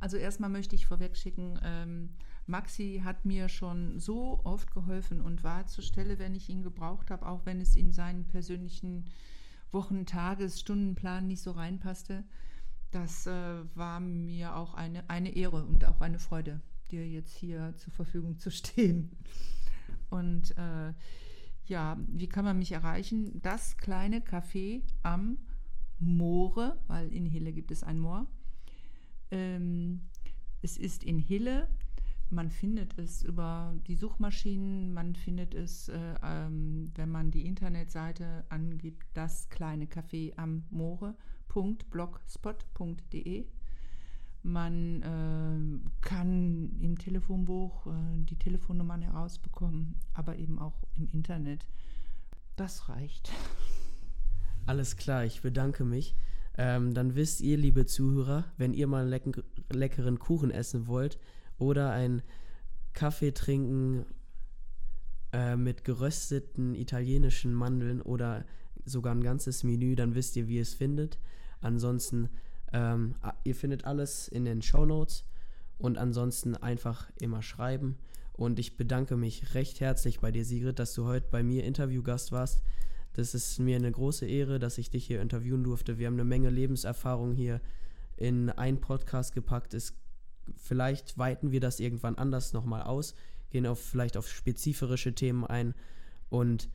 Also 0.00 0.16
erstmal 0.16 0.50
möchte 0.50 0.76
ich 0.76 0.86
vorwegschicken, 0.86 1.58
ähm, 1.64 2.10
Maxi 2.48 3.02
hat 3.04 3.24
mir 3.24 3.48
schon 3.48 3.98
so 3.98 4.40
oft 4.44 4.72
geholfen 4.72 5.20
und 5.20 5.44
war 5.44 5.66
zur 5.66 5.84
Stelle, 5.84 6.18
wenn 6.18 6.34
ich 6.34 6.48
ihn 6.48 6.62
gebraucht 6.62 7.10
habe, 7.10 7.26
auch 7.26 7.46
wenn 7.46 7.60
es 7.60 7.76
in 7.76 7.92
seinen 7.92 8.26
persönlichen 8.26 9.04
Wochen-, 9.70 10.06
Tages-, 10.06 10.60
Stundenplan 10.60 11.26
nicht 11.26 11.42
so 11.42 11.52
reinpasste. 11.52 12.24
Das 12.90 13.26
äh, 13.26 13.64
war 13.74 14.00
mir 14.00 14.56
auch 14.56 14.74
eine, 14.74 15.08
eine 15.10 15.36
Ehre 15.36 15.64
und 15.64 15.84
auch 15.84 16.00
eine 16.00 16.18
Freude, 16.18 16.60
dir 16.90 17.06
jetzt 17.06 17.36
hier 17.36 17.74
zur 17.76 17.92
Verfügung 17.92 18.38
zu 18.38 18.50
stehen. 18.50 19.10
Und 20.08 20.56
äh, 20.56 20.94
ja, 21.66 21.98
wie 22.08 22.28
kann 22.28 22.46
man 22.46 22.58
mich 22.58 22.72
erreichen? 22.72 23.42
Das 23.42 23.76
kleine 23.76 24.20
Café 24.20 24.82
am 25.02 25.38
Moore, 25.98 26.78
weil 26.86 27.12
in 27.12 27.26
Hille 27.26 27.52
gibt 27.52 27.70
es 27.70 27.82
ein 27.82 27.98
Moor. 27.98 28.26
Ähm, 29.30 30.00
es 30.62 30.76
ist 30.76 31.04
in 31.04 31.18
Hille. 31.18 31.68
Man 32.30 32.50
findet 32.50 32.98
es 32.98 33.22
über 33.22 33.74
die 33.86 33.96
Suchmaschinen, 33.96 34.92
man 34.92 35.14
findet 35.14 35.54
es, 35.54 35.88
äh, 35.88 36.14
ähm, 36.22 36.92
wenn 36.94 37.10
man 37.10 37.30
die 37.30 37.46
Internetseite 37.46 38.44
angibt, 38.50 39.06
das 39.14 39.48
kleine 39.48 39.86
Café 39.86 40.36
am 40.36 40.64
Moore.blogspot.de. 40.68 43.46
Man 44.42 45.02
äh, 45.02 45.56
kann 46.02 46.78
im 46.80 46.98
Telefonbuch 46.98 47.86
äh, 47.86 47.92
die 48.24 48.36
Telefonnummern 48.36 49.00
herausbekommen, 49.00 49.94
aber 50.12 50.36
eben 50.36 50.58
auch 50.58 50.84
im 50.96 51.08
Internet. 51.08 51.66
Das 52.56 52.90
reicht. 52.90 53.32
Alles 54.66 54.98
klar, 54.98 55.24
ich 55.24 55.40
bedanke 55.40 55.84
mich. 55.84 56.14
Ähm, 56.58 56.92
dann 56.92 57.14
wisst 57.14 57.40
ihr, 57.40 57.56
liebe 57.56 57.86
Zuhörer, 57.86 58.44
wenn 58.58 58.74
ihr 58.74 58.86
mal 58.86 59.00
einen 59.02 59.10
leck 59.10 59.42
leckeren 59.70 60.18
Kuchen 60.18 60.50
essen 60.50 60.88
wollt 60.88 61.18
oder 61.58 61.90
einen 61.92 62.22
Kaffee 62.92 63.32
trinken 63.32 64.06
äh, 65.32 65.56
mit 65.56 65.84
gerösteten 65.84 66.74
italienischen 66.74 67.54
Mandeln 67.54 68.00
oder 68.00 68.44
sogar 68.84 69.14
ein 69.14 69.22
ganzes 69.22 69.62
Menü, 69.64 69.94
dann 69.94 70.14
wisst 70.14 70.36
ihr, 70.36 70.48
wie 70.48 70.56
ihr 70.56 70.62
es 70.62 70.74
findet. 70.74 71.18
Ansonsten, 71.60 72.30
ähm, 72.72 73.14
ihr 73.44 73.54
findet 73.54 73.84
alles 73.84 74.28
in 74.28 74.44
den 74.44 74.62
Show 74.62 74.86
Notes 74.86 75.24
und 75.78 75.98
ansonsten 75.98 76.56
einfach 76.56 77.10
immer 77.20 77.42
schreiben. 77.42 77.98
Und 78.32 78.58
ich 78.58 78.76
bedanke 78.76 79.16
mich 79.16 79.54
recht 79.54 79.80
herzlich 79.80 80.20
bei 80.20 80.30
dir, 80.30 80.44
Sigrid, 80.44 80.78
dass 80.78 80.94
du 80.94 81.06
heute 81.06 81.26
bei 81.30 81.42
mir 81.42 81.64
Interviewgast 81.64 82.30
warst. 82.30 82.62
Das 83.12 83.34
ist 83.34 83.58
mir 83.58 83.76
eine 83.76 83.90
große 83.90 84.26
Ehre, 84.26 84.60
dass 84.60 84.78
ich 84.78 84.90
dich 84.90 85.06
hier 85.06 85.20
interviewen 85.20 85.64
durfte. 85.64 85.98
Wir 85.98 86.06
haben 86.06 86.14
eine 86.14 86.24
Menge 86.24 86.50
Lebenserfahrung 86.50 87.32
hier 87.32 87.60
in 88.16 88.48
einen 88.50 88.80
Podcast 88.80 89.34
gepackt. 89.34 89.74
Es, 89.74 89.94
vielleicht 90.56 91.18
weiten 91.18 91.50
wir 91.50 91.60
das 91.60 91.80
irgendwann 91.80 92.16
anders 92.16 92.52
nochmal 92.52 92.82
aus, 92.82 93.14
gehen 93.50 93.66
auf 93.66 93.80
vielleicht 93.80 94.16
auf 94.16 94.28
spezifische 94.28 95.14
Themen 95.14 95.44
ein. 95.44 95.74
Und 96.28 96.68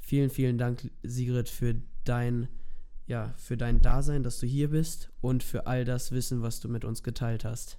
vielen, 0.00 0.30
vielen 0.30 0.58
Dank, 0.58 0.90
Sigrid, 1.02 1.48
für 1.48 1.80
dein, 2.04 2.48
ja, 3.06 3.34
für 3.36 3.56
dein 3.56 3.80
Dasein, 3.80 4.22
dass 4.22 4.38
du 4.38 4.46
hier 4.46 4.70
bist 4.70 5.10
und 5.20 5.42
für 5.42 5.66
all 5.66 5.84
das 5.84 6.12
Wissen, 6.12 6.42
was 6.42 6.60
du 6.60 6.68
mit 6.68 6.84
uns 6.84 7.02
geteilt 7.02 7.44
hast. 7.44 7.78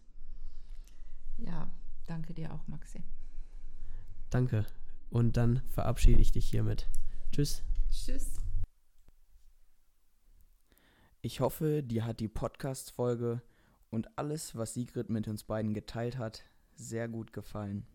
Ja, 1.38 1.70
danke 2.08 2.34
dir 2.34 2.54
auch, 2.54 2.68
Maxi. 2.68 3.04
Danke. 4.30 4.66
Und 5.10 5.38
dann 5.38 5.62
verabschiede 5.70 6.22
ich 6.22 6.32
dich 6.32 6.50
hiermit. 6.50 6.88
Tschüss. 7.32 7.64
Tschüss. 7.92 8.34
Ich 11.22 11.40
hoffe, 11.40 11.82
dir 11.82 12.06
hat 12.06 12.20
die 12.20 12.28
Podcast-Folge 12.28 13.42
und 13.96 14.18
alles, 14.18 14.58
was 14.58 14.74
Sigrid 14.74 15.10
mit 15.10 15.26
uns 15.30 15.46
beiden 15.46 15.74
geteilt 15.74 16.18
hat, 16.18 16.44
sehr 16.76 17.08
gut 17.08 17.32
gefallen. 17.32 17.88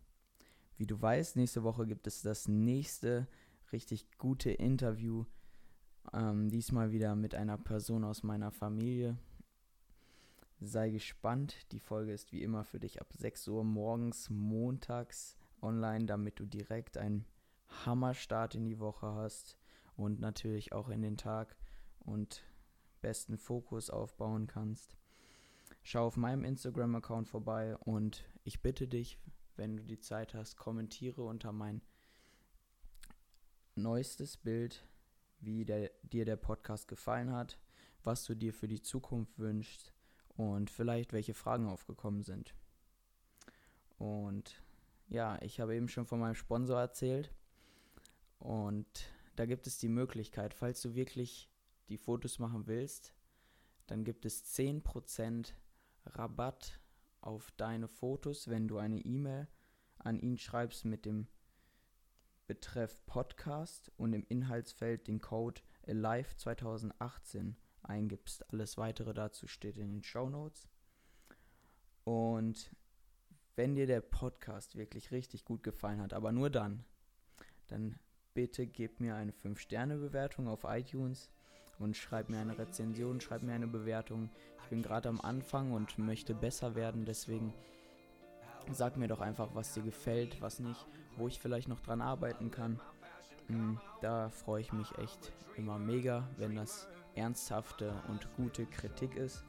Wie 0.78 0.86
du 0.86 1.00
weißt, 1.00 1.36
nächste 1.36 1.62
Woche 1.62 1.86
gibt 1.86 2.06
es 2.06 2.22
das 2.22 2.48
nächste 2.48 3.28
richtig 3.70 4.08
gute 4.16 4.50
Interview. 4.50 5.26
Ähm, 6.14 6.48
diesmal 6.48 6.90
wieder 6.90 7.14
mit 7.16 7.34
einer 7.34 7.58
Person 7.58 8.04
aus 8.04 8.22
meiner 8.22 8.50
Familie. 8.50 9.18
Sei 10.58 10.88
gespannt. 10.88 11.70
Die 11.70 11.80
Folge 11.80 12.14
ist 12.14 12.32
wie 12.32 12.42
immer 12.42 12.64
für 12.64 12.80
dich 12.80 13.02
ab 13.02 13.12
6 13.12 13.48
Uhr 13.48 13.62
morgens, 13.62 14.30
montags 14.30 15.36
online, 15.60 16.06
damit 16.06 16.40
du 16.40 16.46
direkt 16.46 16.96
einen 16.96 17.26
Hammerstart 17.84 18.54
in 18.54 18.64
die 18.64 18.78
Woche 18.78 19.14
hast 19.14 19.58
und 19.96 20.18
natürlich 20.18 20.72
auch 20.72 20.88
in 20.88 21.02
den 21.02 21.18
Tag 21.18 21.56
und 21.98 22.42
besten 23.02 23.36
Fokus 23.36 23.90
aufbauen 23.90 24.46
kannst. 24.46 24.96
Schau 25.82 26.06
auf 26.06 26.16
meinem 26.16 26.44
Instagram-Account 26.44 27.28
vorbei 27.28 27.76
und 27.78 28.24
ich 28.44 28.62
bitte 28.62 28.86
dich, 28.86 29.18
wenn 29.56 29.76
du 29.76 29.84
die 29.84 30.00
Zeit 30.00 30.34
hast, 30.34 30.56
kommentiere 30.56 31.22
unter 31.22 31.52
mein 31.52 31.82
neuestes 33.74 34.36
Bild, 34.36 34.86
wie 35.40 35.64
der, 35.64 35.90
dir 36.02 36.24
der 36.24 36.36
Podcast 36.36 36.88
gefallen 36.88 37.32
hat, 37.32 37.58
was 38.02 38.24
du 38.24 38.34
dir 38.34 38.52
für 38.52 38.68
die 38.68 38.82
Zukunft 38.82 39.38
wünschst 39.38 39.92
und 40.36 40.70
vielleicht 40.70 41.12
welche 41.12 41.34
Fragen 41.34 41.66
aufgekommen 41.66 42.22
sind. 42.22 42.54
Und 43.98 44.62
ja, 45.08 45.40
ich 45.42 45.60
habe 45.60 45.74
eben 45.74 45.88
schon 45.88 46.06
von 46.06 46.20
meinem 46.20 46.34
Sponsor 46.34 46.80
erzählt 46.80 47.32
und 48.38 48.86
da 49.36 49.46
gibt 49.46 49.66
es 49.66 49.78
die 49.78 49.88
Möglichkeit, 49.88 50.54
falls 50.54 50.80
du 50.80 50.94
wirklich 50.94 51.50
die 51.88 51.98
Fotos 51.98 52.38
machen 52.38 52.66
willst, 52.66 53.14
dann 53.90 54.04
gibt 54.04 54.24
es 54.24 54.44
10% 54.56 55.52
Rabatt 56.06 56.78
auf 57.20 57.50
deine 57.56 57.88
Fotos, 57.88 58.46
wenn 58.46 58.68
du 58.68 58.78
eine 58.78 59.00
E-Mail 59.00 59.48
an 59.98 60.20
ihn 60.20 60.38
schreibst 60.38 60.84
mit 60.84 61.04
dem 61.04 61.26
Betreff 62.46 63.04
Podcast 63.06 63.90
und 63.96 64.12
im 64.12 64.24
Inhaltsfeld 64.28 65.08
den 65.08 65.20
Code 65.20 65.60
Alive 65.88 66.36
2018 66.36 67.56
eingibst. 67.82 68.48
Alles 68.52 68.78
weitere 68.78 69.12
dazu 69.12 69.48
steht 69.48 69.76
in 69.76 69.90
den 69.90 70.04
Show 70.04 70.30
Notes. 70.30 70.68
Und 72.04 72.70
wenn 73.56 73.74
dir 73.74 73.88
der 73.88 74.02
Podcast 74.02 74.76
wirklich 74.76 75.10
richtig 75.10 75.44
gut 75.44 75.64
gefallen 75.64 76.00
hat, 76.00 76.12
aber 76.12 76.30
nur 76.30 76.48
dann, 76.48 76.84
dann 77.66 77.98
bitte 78.34 78.68
gib 78.68 79.00
mir 79.00 79.16
eine 79.16 79.32
5-Sterne-Bewertung 79.32 80.46
auf 80.46 80.62
iTunes 80.62 81.28
und 81.80 81.96
schreib 81.96 82.28
mir 82.28 82.38
eine 82.38 82.56
Rezension, 82.56 83.20
schreib 83.20 83.42
mir 83.42 83.54
eine 83.54 83.66
Bewertung. 83.66 84.30
Ich 84.62 84.68
bin 84.68 84.82
gerade 84.82 85.08
am 85.08 85.20
Anfang 85.20 85.72
und 85.72 85.98
möchte 85.98 86.34
besser 86.34 86.74
werden, 86.76 87.04
deswegen 87.04 87.52
sag 88.70 88.96
mir 88.96 89.08
doch 89.08 89.20
einfach, 89.20 89.48
was 89.54 89.74
dir 89.74 89.82
gefällt, 89.82 90.40
was 90.40 90.60
nicht, 90.60 90.86
wo 91.16 91.26
ich 91.26 91.40
vielleicht 91.40 91.68
noch 91.68 91.80
dran 91.80 92.00
arbeiten 92.00 92.50
kann. 92.50 92.78
Mm, 93.48 93.76
da 94.00 94.28
freue 94.28 94.60
ich 94.60 94.72
mich 94.72 94.96
echt 94.98 95.32
immer 95.56 95.78
mega, 95.78 96.28
wenn 96.36 96.54
das 96.54 96.86
ernsthafte 97.14 97.92
und 98.08 98.28
gute 98.36 98.66
Kritik 98.66 99.16
ist. 99.16 99.44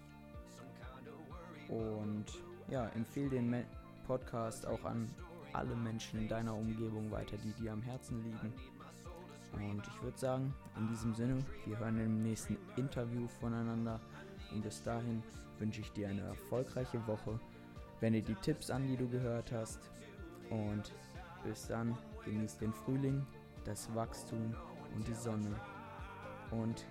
Und 1.67 2.25
ja, 2.69 2.87
empfehle 2.89 3.29
den 3.29 3.65
Podcast 4.07 4.65
auch 4.65 4.83
an 4.85 5.09
alle 5.53 5.75
Menschen 5.75 6.19
in 6.19 6.27
deiner 6.27 6.55
Umgebung 6.55 7.11
weiter, 7.11 7.37
die 7.37 7.53
dir 7.53 7.73
am 7.73 7.81
Herzen 7.81 8.23
liegen. 8.23 8.53
Und 9.53 9.81
ich 9.85 10.01
würde 10.01 10.17
sagen, 10.17 10.53
in 10.77 10.87
diesem 10.87 11.13
Sinne, 11.13 11.39
wir 11.65 11.79
hören 11.79 11.99
im 11.99 12.23
nächsten 12.23 12.57
Interview 12.77 13.27
voneinander. 13.39 13.99
Und 14.51 14.61
bis 14.61 14.81
dahin 14.83 15.23
wünsche 15.59 15.81
ich 15.81 15.91
dir 15.91 16.09
eine 16.09 16.21
erfolgreiche 16.21 17.05
Woche. 17.07 17.39
Wende 17.99 18.21
die 18.21 18.35
Tipps 18.35 18.69
an, 18.69 18.87
die 18.87 18.97
du 18.97 19.07
gehört 19.07 19.51
hast. 19.51 19.79
Und 20.49 20.93
bis 21.43 21.67
dann, 21.67 21.97
genieß 22.25 22.57
den 22.57 22.73
Frühling, 22.73 23.25
das 23.65 23.93
Wachstum 23.93 24.55
und 24.95 25.07
die 25.07 25.15
Sonne. 25.15 25.55
Und 26.51 26.85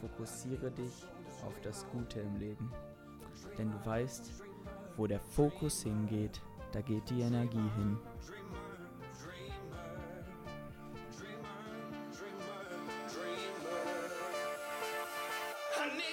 fokussiere 0.00 0.70
dich 0.70 1.06
auf 1.46 1.60
das 1.62 1.86
Gute 1.90 2.20
im 2.20 2.36
Leben. 2.36 2.70
Denn 3.58 3.70
du 3.70 3.86
weißt, 3.86 4.42
wo 4.96 5.06
der 5.06 5.20
Fokus 5.20 5.82
hingeht, 5.82 6.40
da 6.72 6.80
geht 6.80 7.08
die 7.10 7.20
Energie 7.20 7.70
hin. 7.76 7.98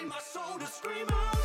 my 0.07 0.19
soul 0.19 0.57
to 0.59 0.65
scream 0.65 1.07
out. 1.11 1.39